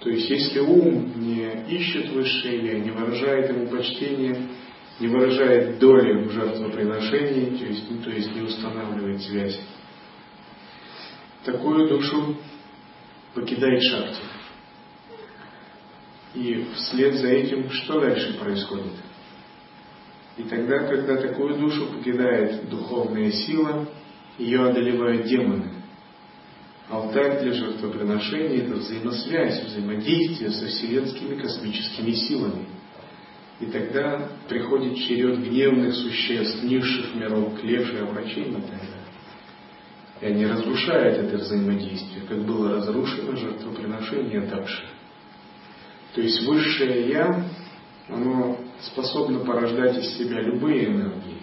То 0.00 0.10
есть, 0.10 0.28
если 0.28 0.60
ум 0.60 1.12
не 1.16 1.64
ищет 1.68 2.10
высшее 2.10 2.80
не 2.80 2.90
выражает 2.90 3.50
ему 3.50 3.68
почтение, 3.68 4.48
не 5.00 5.08
выражает 5.08 5.78
доли 5.78 6.24
в 6.24 6.32
жертвоприношении, 6.32 7.56
то 7.58 7.64
есть, 7.64 7.90
ну, 7.90 8.02
то 8.02 8.10
есть 8.10 8.34
не 8.34 8.42
устанавливает 8.42 9.22
связь, 9.22 9.60
такую 11.44 11.88
душу 11.88 12.36
покидает 13.34 13.82
шахте. 13.82 14.22
И 16.34 16.66
вслед 16.74 17.14
за 17.14 17.28
этим 17.28 17.70
что 17.70 18.00
дальше 18.00 18.34
происходит? 18.38 18.92
И 20.36 20.42
тогда, 20.42 20.80
когда 20.80 21.16
такую 21.16 21.56
душу 21.58 21.86
покидает 21.86 22.68
духовная 22.68 23.30
сила, 23.30 23.86
ее 24.38 24.66
одолевают 24.66 25.26
демоны. 25.26 25.70
Алтарь 26.88 27.40
для 27.40 27.52
жертвоприношения– 27.52 28.64
это 28.64 28.74
взаимосвязь, 28.74 29.64
взаимодействие 29.64 30.50
со 30.50 30.66
вселенскими 30.66 31.40
космическими 31.40 32.12
силами. 32.12 32.66
И 33.58 33.66
тогда 33.66 34.28
приходит 34.48 34.96
черед 34.98 35.42
гневных 35.42 35.94
существ, 35.94 36.62
низших 36.62 37.14
миров, 37.14 37.58
клевших 37.58 38.02
обращений 38.02 38.50
и 38.50 38.54
так 38.54 38.64
далее. 38.70 38.96
И 40.20 40.26
они 40.26 40.46
разрушают 40.46 41.18
это 41.18 41.38
взаимодействие, 41.38 42.24
как 42.28 42.44
было 42.44 42.76
разрушено 42.76 43.34
жертвоприношение 43.36 44.42
Дакши. 44.42 44.84
То 46.14 46.20
есть 46.20 46.46
высшее 46.46 47.08
Я, 47.08 47.44
оно 48.08 48.58
способно 48.80 49.40
порождать 49.40 49.98
из 49.98 50.16
себя 50.16 50.40
любые 50.40 50.86
энергии. 50.86 51.42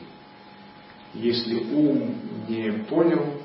Если 1.14 1.64
ум 1.74 2.16
не 2.48 2.72
понял 2.90 3.44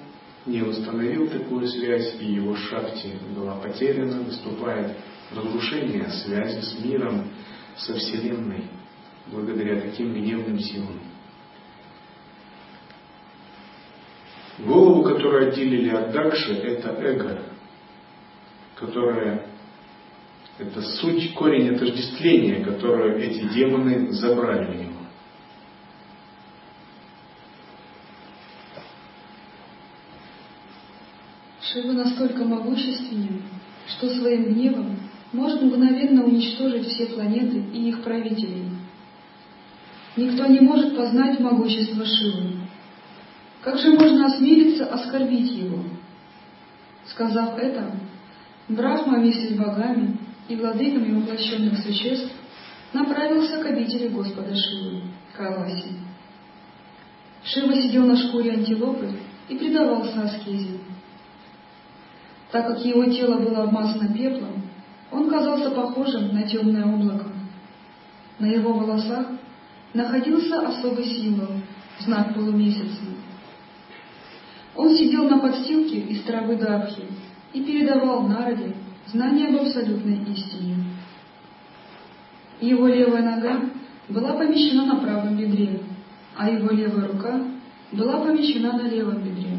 не 0.49 0.63
установил 0.63 1.29
такую 1.29 1.67
связь, 1.69 2.17
и 2.21 2.25
его 2.25 2.57
шахте 2.57 3.19
была 3.37 3.57
потеряна, 3.57 4.23
наступает 4.23 4.97
разрушение 5.35 6.09
связи 6.09 6.61
с 6.61 6.79
миром, 6.83 7.29
со 7.77 7.95
Вселенной, 7.95 8.65
благодаря 9.29 9.81
таким 9.81 10.13
гневным 10.13 10.59
силам. 10.59 11.01
Голову, 14.59 15.05
которую 15.05 15.49
отделили 15.49 15.91
от 15.91 16.11
Дакши, 16.11 16.55
это 16.55 16.89
эго, 17.01 17.43
которое 18.75 19.47
это 20.59 20.83
суть, 20.83 21.35
корень 21.35 21.75
отождествления, 21.75 22.65
которое 22.65 23.17
эти 23.19 23.49
демоны 23.55 24.11
забрали 24.13 24.67
у 24.67 24.83
него. 24.83 24.93
Шива 31.63 31.93
настолько 31.93 32.45
могущественен, 32.45 33.43
что 33.87 34.09
своим 34.09 34.55
гневом 34.55 34.97
может 35.33 35.63
мгновенно 35.63 36.25
уничтожить 36.25 36.89
все 36.89 37.07
планеты 37.07 37.59
и 37.73 37.91
их 37.91 38.03
правителей. 38.03 38.71
Никто 40.17 40.47
не 40.47 40.61
может 40.61 40.97
познать 40.97 41.39
могущество 41.39 42.05
Шивы. 42.05 42.57
Как 43.61 43.79
же 43.79 43.93
можно 43.93 44.27
осмелиться 44.27 44.87
оскорбить 44.87 45.53
его? 45.53 45.85
Сказав 47.05 47.57
это, 47.59 47.93
Брахма 48.69 49.21
вместе 49.21 49.55
с 49.55 49.59
богами 49.59 50.18
и 50.49 50.57
владыками 50.57 51.21
воплощенных 51.21 51.79
существ 51.79 52.33
направился 52.93 53.63
к 53.63 53.67
обители 53.67 54.09
Господа 54.09 54.55
Шивы, 54.57 55.03
Каласи. 55.37 55.93
Шива 57.45 57.75
сидел 57.75 58.07
на 58.07 58.17
шкуре 58.17 58.53
антилопы 58.53 59.13
и 59.49 59.57
предавался 59.57 60.23
аскезе. 60.23 60.81
Так 62.51 62.67
как 62.67 62.85
его 62.85 63.05
тело 63.05 63.39
было 63.39 63.65
обмазано 63.65 64.13
пеплом, 64.13 64.63
он 65.11 65.29
казался 65.29 65.71
похожим 65.71 66.35
на 66.35 66.43
темное 66.45 66.85
облако. 66.85 67.27
На 68.39 68.47
его 68.47 68.73
волосах 68.73 69.27
находился 69.93 70.67
особый 70.67 71.05
символ, 71.05 71.61
знак 72.01 72.35
полумесяца. 72.35 73.03
Он 74.77 74.97
сидел 74.97 75.29
на 75.29 75.39
подстилке 75.39 75.99
из 75.99 76.23
травы 76.23 76.57
Дабхи 76.57 77.05
и 77.53 77.63
передавал 77.63 78.23
народе 78.23 78.75
знания 79.13 79.49
об 79.49 79.57
абсолютной 79.63 80.19
истине. 80.33 80.77
Его 82.61 82.87
левая 82.87 83.23
нога 83.23 83.61
была 84.09 84.35
помещена 84.35 84.87
на 84.87 84.97
правом 84.97 85.37
бедре, 85.37 85.81
а 86.37 86.51
его 86.51 86.71
левая 86.71 87.09
рука 87.09 87.41
была 87.93 88.21
помещена 88.25 88.73
на 88.73 88.89
левом 88.89 89.23
бедре. 89.23 89.57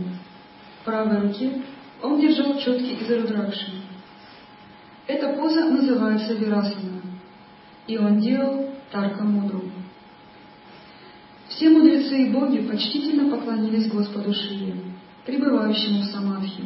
В 0.81 0.85
правой 0.85 1.19
руке 1.21 1.61
он 2.01 2.19
держал 2.19 2.57
четки 2.57 3.01
из 3.01 3.09
Рудракши. 3.09 3.71
Эта 5.07 5.33
поза 5.33 5.65
называется 5.65 6.33
Вирасана, 6.33 7.01
и 7.87 7.97
он 7.97 8.19
делал 8.19 8.69
Тарка 8.91 9.23
Мудру. 9.23 9.63
Все 11.47 11.69
мудрецы 11.69 12.23
и 12.23 12.29
боги 12.29 12.59
почтительно 12.59 13.35
поклонились 13.35 13.91
Господу 13.91 14.33
Шиве, 14.33 14.75
пребывающему 15.25 16.01
в 16.01 16.05
Самадхи. 16.05 16.63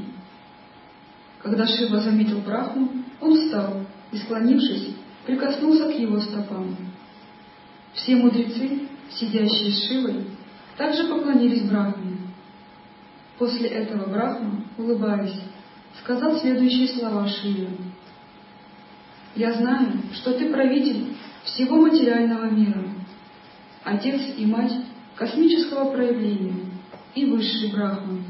Когда 1.43 1.67
Шива 1.67 1.99
заметил 1.99 2.39
Брахму, 2.39 2.89
он 3.19 3.35
встал 3.35 3.81
и, 4.13 4.17
склонившись, 4.17 4.95
прикоснулся 5.25 5.91
к 5.91 5.99
его 5.99 6.19
стопам. 6.21 6.75
Все 7.93 8.15
мудрецы, 8.15 8.87
сидящие 9.11 9.71
с 9.71 9.87
Шивой, 9.87 10.23
также 10.77 11.03
поклонились 11.03 11.63
Брахме. 11.63 12.17
После 13.37 13.67
этого 13.67 14.09
Брахма, 14.09 14.63
улыбаясь, 14.77 15.37
сказал 16.01 16.39
следующие 16.39 16.87
слова 16.87 17.27
Шиве. 17.27 17.69
«Я 19.35 19.53
знаю, 19.53 20.01
что 20.13 20.33
ты 20.33 20.49
правитель 20.49 21.13
всего 21.43 21.81
материального 21.81 22.45
мира, 22.45 22.85
отец 23.83 24.21
и 24.37 24.45
мать 24.45 24.71
космического 25.15 25.91
проявления 25.91 26.55
и 27.15 27.25
высший 27.25 27.69
Брахман. 27.71 28.23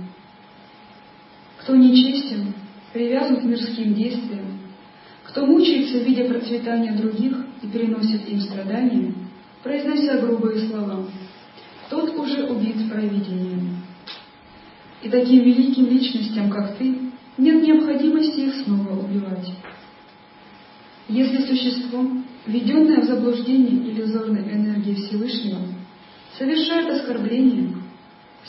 Кто 1.59 1.76
нечестен, 1.76 2.53
привязан 2.93 3.37
к 3.37 3.43
мирским 3.43 3.95
действиям, 3.95 4.59
кто 5.25 5.45
мучается, 5.45 5.97
видя 5.97 6.25
процветание 6.25 6.93
других 6.93 7.35
и 7.63 7.67
переносит 7.67 8.29
им 8.29 8.39
страдания, 8.41 9.13
произнося 9.63 10.19
грубые 10.19 10.67
слова, 10.69 11.05
тот 11.89 12.15
уже 12.15 12.43
убит 12.45 12.89
провидением. 12.89 13.77
И 15.01 15.09
таким 15.09 15.43
великим 15.43 15.87
личностям, 15.87 16.49
как 16.49 16.77
ты, 16.77 16.95
нет 17.37 17.63
необходимости 17.63 18.41
их 18.41 18.55
снова 18.63 18.99
убивать. 19.03 19.51
Если 21.09 21.45
существо, 21.47 22.05
введенное 22.45 23.01
в 23.01 23.05
заблуждение 23.05 23.91
иллюзорной 23.91 24.43
энергии 24.43 24.93
Всевышнего, 24.93 25.59
совершает 26.37 26.89
оскорбление, 26.91 27.75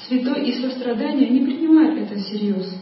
святой 0.06 0.48
и 0.48 0.60
сострадание 0.60 1.30
не 1.30 1.40
принимает 1.40 1.98
это 1.98 2.20
всерьез, 2.20 2.78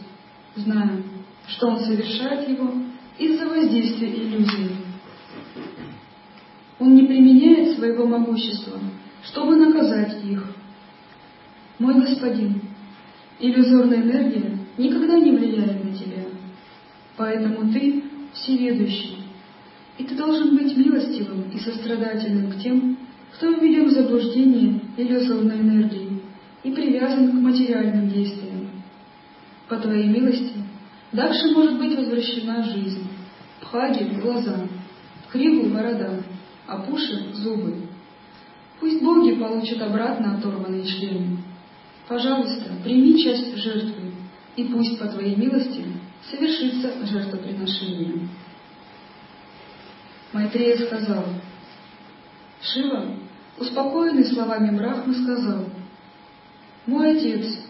зная, 0.55 1.02
что 1.47 1.67
он 1.67 1.79
совершает 1.79 2.47
его 2.49 2.71
из-за 3.17 3.45
воздействия 3.45 4.09
иллюзии. 4.09 4.71
Он 6.79 6.95
не 6.95 7.05
применяет 7.05 7.77
своего 7.77 8.05
могущества, 8.05 8.79
чтобы 9.23 9.55
наказать 9.55 10.23
их. 10.23 10.43
Мой 11.79 11.95
господин, 11.95 12.61
иллюзорная 13.39 14.01
энергия 14.01 14.57
никогда 14.77 15.19
не 15.19 15.31
влияет 15.31 15.83
на 15.83 15.93
тебя, 15.93 16.23
поэтому 17.17 17.71
ты 17.71 18.03
всеведущий, 18.33 19.17
и 19.97 20.03
ты 20.03 20.15
должен 20.15 20.55
быть 20.55 20.75
милостивым 20.75 21.49
и 21.51 21.59
сострадательным 21.59 22.51
к 22.51 22.61
тем, 22.61 22.97
кто 23.33 23.51
введен 23.51 23.85
в 23.85 23.91
заблуждение 23.91 24.79
иллюзорной 24.97 25.59
энергии 25.59 26.21
и 26.63 26.71
привязан 26.71 27.31
к 27.31 27.33
материальным 27.33 28.09
действиям. 28.09 28.69
По 29.67 29.77
твоей 29.77 30.07
милости 30.07 30.52
Дальше 31.13 31.51
может 31.53 31.77
быть 31.77 31.95
возвращена 31.95 32.63
жизнь. 32.63 33.07
Пхаги– 33.61 34.03
глаза, 34.21 34.67
Криву– 35.31 35.69
борода, 35.73 36.23
а 36.67 36.79
Пуши– 36.79 37.31
зубы. 37.33 37.87
Пусть 38.79 39.01
боги 39.01 39.35
получат 39.35 39.81
обратно 39.81 40.35
оторванные 40.35 40.85
члены. 40.85 41.37
Пожалуйста, 42.07 42.71
прими 42.83 43.23
часть 43.23 43.55
жертвы, 43.55 44.11
и 44.55 44.65
пусть 44.65 44.99
по 44.99 45.07
твоей 45.07 45.35
милости 45.35 45.85
совершится 46.29 47.05
жертвоприношение. 47.05 48.27
Майтрея 50.33 50.77
сказал, 50.77 51.25
Шива, 52.59 53.15
успокоенный 53.59 54.25
словами 54.25 54.75
Брахмы, 54.75 55.13
сказал, 55.13 55.65
«Мой 56.87 57.17
отец, 57.17 57.62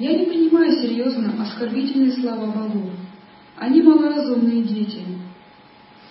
я 0.00 0.16
не 0.16 0.24
принимаю 0.24 0.72
серьезно 0.72 1.42
оскорбительные 1.42 2.12
слова 2.12 2.46
богов. 2.46 2.90
Они 3.56 3.82
малоразумные 3.82 4.62
дети. 4.62 5.04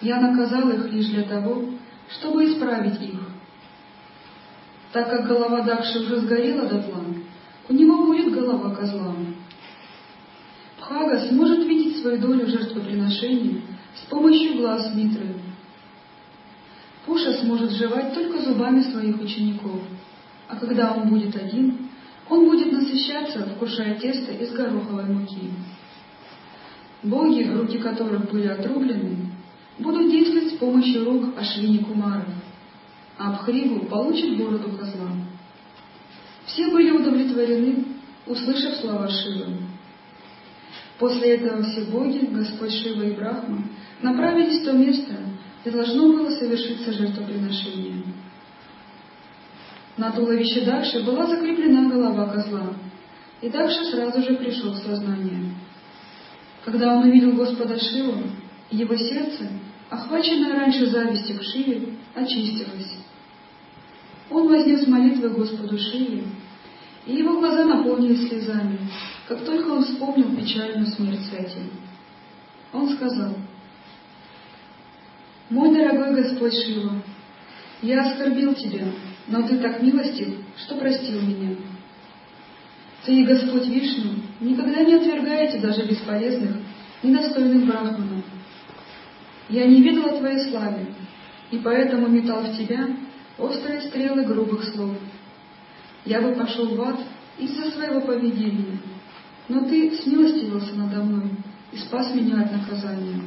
Я 0.01 0.21
наказал 0.21 0.69
их 0.69 0.93
лишь 0.93 1.07
для 1.07 1.23
того, 1.23 1.65
чтобы 2.07 2.45
исправить 2.45 3.01
их. 3.01 3.19
Так 4.93 5.09
как 5.09 5.27
голова 5.27 5.61
Дакши 5.61 6.01
уже 6.01 6.17
сгорела 6.17 6.67
дотла, 6.67 7.03
у 7.67 7.73
него 7.73 8.05
будет 8.05 8.31
голова 8.31 8.75
козла. 8.75 9.15
Пхага 10.77 11.27
сможет 11.27 11.65
видеть 11.65 12.01
свою 12.01 12.19
долю 12.19 12.45
жертвоприношения 12.45 13.61
с 13.95 14.07
помощью 14.07 14.57
глаз 14.57 14.93
Митры. 14.93 15.33
Пуша 17.07 17.33
сможет 17.39 17.71
жевать 17.71 18.13
только 18.13 18.39
зубами 18.39 18.81
своих 18.81 19.19
учеников, 19.19 19.81
а 20.47 20.55
когда 20.57 20.93
он 20.93 21.09
будет 21.09 21.35
один, 21.35 21.88
он 22.29 22.45
будет 22.45 22.71
насыщаться, 22.71 23.49
вкушая 23.55 23.95
тесто 23.99 24.31
из 24.31 24.51
гороховой 24.51 25.05
муки. 25.05 25.49
Боги, 27.01 27.43
руки 27.43 27.79
которых 27.79 28.29
были 28.31 28.47
отрублены, 28.47 29.31
будут 29.79 30.11
действовать 30.11 30.53
с 30.53 30.57
помощью 30.57 31.05
рук 31.05 31.37
Ашвини 31.37 31.79
Кумаров, 31.79 32.27
а 33.17 33.33
Абхриву 33.33 33.85
получит 33.87 34.37
бороду 34.37 34.77
козла. 34.77 35.11
Все 36.45 36.69
были 36.71 36.91
удовлетворены, 36.91 37.85
услышав 38.27 38.75
слова 38.75 39.07
Шивы. 39.09 39.57
После 40.99 41.35
этого 41.35 41.63
все 41.63 41.85
боги, 41.85 42.27
Господь 42.31 42.73
Шива 42.73 43.03
и 43.03 43.15
Брахма, 43.15 43.63
направились 44.01 44.61
в 44.61 44.65
то 44.65 44.73
место, 44.73 45.15
где 45.61 45.71
должно 45.71 46.07
было 46.11 46.29
совершиться 46.31 46.91
жертвоприношение. 46.91 47.98
На 49.99 50.11
туловище 50.13 50.61
Дакши 50.61 51.03
была 51.03 51.27
закреплена 51.27 51.89
голова 51.89 52.27
козла, 52.27 52.73
и 53.41 53.49
Дакша 53.49 53.83
сразу 53.83 54.21
же 54.21 54.37
пришел 54.37 54.71
в 54.71 54.77
сознание. 54.77 55.53
Когда 56.63 56.95
он 56.95 57.09
увидел 57.09 57.33
Господа 57.33 57.77
Шиву, 57.77 58.23
его 58.71 58.95
сердце, 58.95 59.49
охваченное 59.89 60.55
раньше 60.55 60.85
завистью 60.85 61.39
к 61.39 61.43
Шиве, 61.43 61.95
очистилось. 62.15 62.95
Он 64.29 64.47
вознес 64.47 64.87
молитвы 64.87 65.31
Господу 65.31 65.77
Шиве, 65.77 66.23
и 67.05 67.15
его 67.15 67.37
глаза 67.37 67.65
наполнились 67.65 68.29
слезами, 68.29 68.79
как 69.27 69.43
только 69.43 69.67
он 69.67 69.83
вспомнил 69.83 70.33
печальную 70.33 70.87
смерть 70.87 71.25
Сати. 71.29 71.59
Он 72.71 72.87
сказал, 72.87 73.35
«Мой 75.49 75.75
дорогой 75.75 76.23
Господь 76.23 76.53
Шива, 76.53 77.03
я 77.81 78.01
оскорбил 78.01 78.53
тебя, 78.53 78.85
но 79.29 79.43
ты 79.47 79.57
так 79.59 79.81
милостив, 79.81 80.35
что 80.57 80.75
простил 80.75 81.21
меня. 81.21 81.55
Ты 83.05 83.23
Господь 83.23 83.67
Вишну 83.67 84.13
никогда 84.39 84.83
не 84.83 84.95
отвергаете 84.95 85.59
даже 85.59 85.85
бесполезных, 85.85 86.57
недостойных 87.03 87.65
брахманов. 87.65 88.25
Я 89.49 89.65
не 89.67 89.81
видела 89.81 90.17
твоей 90.17 90.49
славе, 90.49 90.93
и 91.51 91.57
поэтому 91.59 92.07
метал 92.07 92.43
в 92.43 92.57
тебя 92.57 92.87
острые 93.37 93.81
стрелы 93.81 94.25
грубых 94.25 94.63
слов. 94.65 94.97
Я 96.05 96.21
бы 96.21 96.33
пошел 96.33 96.75
в 96.75 96.81
ад 96.81 96.99
из-за 97.37 97.71
своего 97.71 98.01
поведения, 98.01 98.79
но 99.47 99.61
ты 99.61 99.95
смилостивился 99.95 100.75
надо 100.75 101.03
мной 101.03 101.31
и 101.71 101.77
спас 101.77 102.13
меня 102.13 102.41
от 102.41 102.51
наказания. 102.51 103.21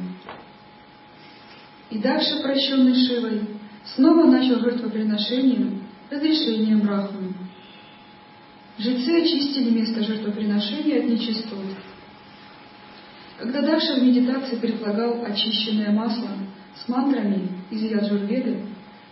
И 1.89 1.97
дальше, 1.99 2.41
прощенный 2.41 2.95
Шивой, 2.95 3.41
снова 3.95 4.25
начал 4.25 4.59
жертвоприношение 4.59 5.82
разрешением 6.13 6.81
Брахмы. 6.81 7.33
Жрецы 8.77 9.21
очистили 9.21 9.69
место 9.71 10.03
жертвоприношения 10.03 10.99
от 10.99 11.09
нечистот. 11.09 11.65
Когда 13.39 13.61
Даша 13.61 13.95
в 13.95 14.03
медитации 14.03 14.55
предлагал 14.57 15.23
очищенное 15.23 15.91
масло 15.91 16.29
с 16.75 16.87
мантрами 16.87 17.49
из 17.69 17.81
Яджурведы, 17.83 18.61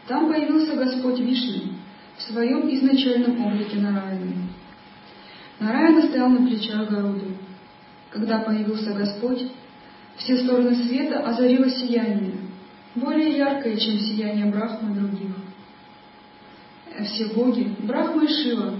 там 0.07 0.31
появился 0.31 0.75
Господь 0.75 1.19
Вишну 1.19 1.73
в 2.17 2.21
своем 2.23 2.73
изначальном 2.73 3.45
облике 3.45 3.77
Нараяны. 3.77 4.35
Нараяна 5.59 6.07
стоял 6.07 6.29
на 6.29 6.47
плечах 6.47 6.89
Гаруды. 6.89 7.35
Когда 8.09 8.39
появился 8.39 8.93
Господь, 8.93 9.43
все 10.17 10.43
стороны 10.43 10.75
света 10.75 11.19
озарило 11.19 11.69
сияние, 11.69 12.33
более 12.95 13.37
яркое, 13.37 13.77
чем 13.77 13.99
сияние 13.99 14.47
Брахмы 14.47 14.95
других 14.95 15.40
все 17.03 17.33
боги, 17.33 17.75
Брахма 17.79 18.23
и 18.23 18.27
Шива, 18.27 18.75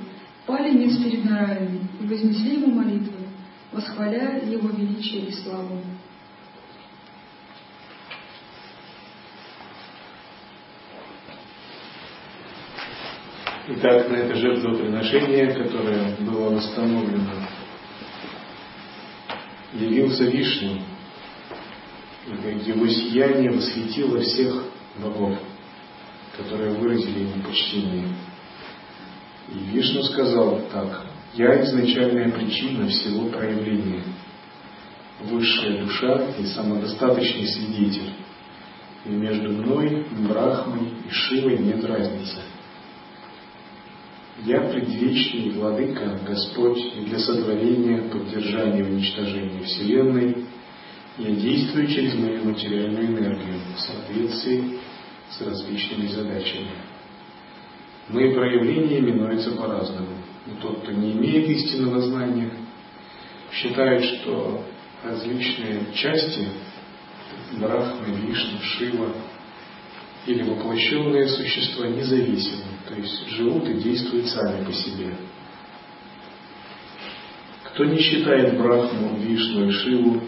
пали 0.46 0.72
ниц 0.72 0.98
перед 0.98 1.26
Нараяной 1.26 1.82
и 2.00 2.06
вознесли 2.06 2.56
ему 2.56 2.74
молитвы, 2.74 3.28
восхваляя 3.72 4.46
его 4.46 4.70
величие 4.70 5.28
и 5.28 5.32
славу. 5.32 5.82
Итак, 13.68 14.10
на 14.10 14.16
это 14.16 14.36
жертвоприношение, 14.36 15.54
которое 15.54 16.16
было 16.20 16.50
восстановлено 16.56 17.30
явился 19.74 20.26
Вишну, 20.26 20.82
и 22.28 22.70
его 22.70 22.88
сияние 22.88 23.52
восхитило 23.52 24.20
всех 24.20 24.66
богов, 24.98 25.38
которые 26.38 26.74
выразили 26.74 27.20
ему 27.20 27.44
почтение. 27.44 28.08
И 29.54 29.58
Вишну 29.76 30.04
сказал 30.04 30.62
так, 30.72 31.06
«Я 31.34 31.62
изначальная 31.64 32.30
причина 32.32 32.88
всего 32.88 33.28
проявления, 33.30 34.04
высшая 35.24 35.84
душа 35.84 36.30
и 36.40 36.46
самодостаточный 36.46 37.48
свидетель, 37.48 38.14
и 39.06 39.10
между 39.10 39.50
мной, 39.50 40.06
Брахмой 40.30 40.94
и 41.08 41.10
Шивой 41.10 41.58
нет 41.58 41.84
разницы. 41.84 42.38
Я 44.44 44.62
предвечный 44.62 45.52
Владыка, 45.52 46.20
Господь, 46.26 46.80
и 46.96 47.06
для 47.06 47.20
сотворения, 47.20 48.10
поддержания 48.10 48.80
и 48.80 48.92
уничтожения 48.92 49.64
Вселенной 49.64 50.46
я 51.18 51.32
действую 51.32 51.88
через 51.88 52.16
мою 52.16 52.46
материальную 52.46 53.08
энергию 53.08 53.60
в 53.76 53.80
соответствии 53.80 54.80
с 55.32 55.42
различными 55.42 56.08
задачами. 56.08 56.72
Мои 58.10 58.34
проявления 58.34 59.00
именуются 59.00 59.52
по-разному. 59.52 60.18
Но 60.46 60.56
тот, 60.62 60.82
кто 60.82 60.92
не 60.92 61.14
имеет 61.14 61.48
истинного 61.50 62.02
знания, 62.02 62.52
считает, 63.52 64.04
что 64.04 64.64
различные 65.04 65.86
части 65.94 66.48
Брахмы, 67.54 68.16
Вишну, 68.16 68.60
Шива 68.62 69.14
или 70.26 70.44
воплощенные 70.44 71.28
существа 71.28 71.88
независимы, 71.88 72.64
то 72.88 72.96
есть 72.96 73.28
живут 73.30 73.68
и 73.68 73.74
действуют 73.76 74.28
сами 74.28 74.64
по 74.66 74.72
себе. 74.72 75.16
Кто 77.64 77.86
не 77.86 78.00
считает 78.00 78.58
Брахму, 78.58 79.18
Вишну 79.18 79.68
и 79.68 79.72
Шиву 79.72 80.22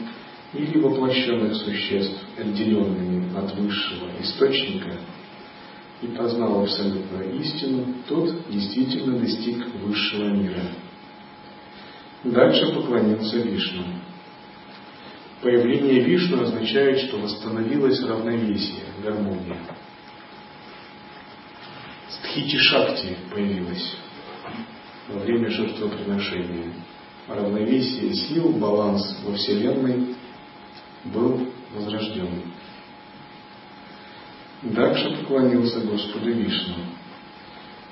или 0.53 0.77
воплощенных 0.79 1.55
существ 1.55 2.15
отделенными 2.37 3.35
от 3.35 3.55
высшего 3.55 4.09
источника 4.21 4.97
и 6.01 6.07
познал 6.07 6.63
абсолютную 6.63 7.39
истину, 7.39 7.85
тот 8.07 8.49
действительно 8.49 9.19
достиг 9.19 9.65
высшего 9.81 10.29
мира. 10.29 10.63
Дальше 12.23 12.73
поклонился 12.73 13.37
Вишну. 13.37 13.83
Появление 15.41 16.01
Вишну 16.03 16.43
означает, 16.43 16.99
что 16.99 17.17
восстановилось 17.17 18.01
равновесие, 18.03 18.83
гармония. 19.03 19.57
Стхити 22.09 22.57
Шакти 22.57 23.17
появилась 23.31 23.95
во 25.09 25.19
время 25.19 25.49
жертвоприношения. 25.49 26.73
Равновесие 27.27 28.13
сил, 28.13 28.49
баланс 28.53 29.17
во 29.25 29.33
Вселенной 29.33 30.15
был 31.05 31.47
возрожден. 31.73 32.43
Дальше 34.63 35.17
поклонился 35.17 35.81
Господу 35.81 36.31
Вишну. 36.31 36.75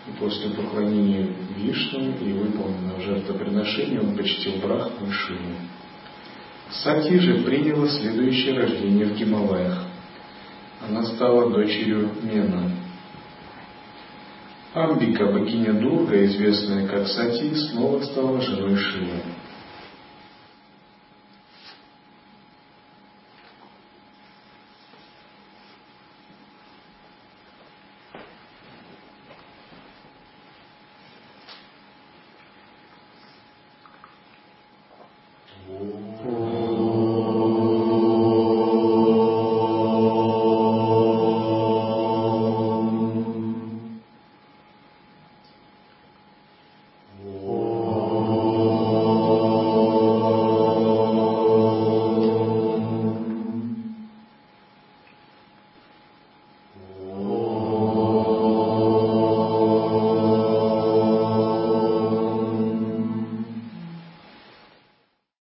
И 0.07 0.11
после 0.19 0.49
поклонения 0.51 1.35
Вишну 1.57 2.15
и 2.21 2.33
выполненного 2.33 3.01
жертвоприношения 3.01 3.99
он 3.99 4.15
почтил 4.15 4.53
Брахму 4.63 5.07
и 5.07 5.11
Шиву. 5.11 5.55
Сати 6.71 7.19
же 7.19 7.43
приняла 7.43 7.87
следующее 7.89 8.57
рождение 8.57 9.05
в 9.07 9.15
Гималаях. 9.15 9.83
Она 10.87 11.03
стала 11.03 11.51
дочерью 11.51 12.09
Мена. 12.23 12.71
Амбика, 14.73 15.25
богиня 15.25 15.73
Дурга, 15.73 16.25
известная 16.25 16.87
как 16.87 17.07
Сати, 17.07 17.53
снова 17.53 18.01
стала 18.03 18.41
женой 18.41 18.77
Шивы. 18.77 19.21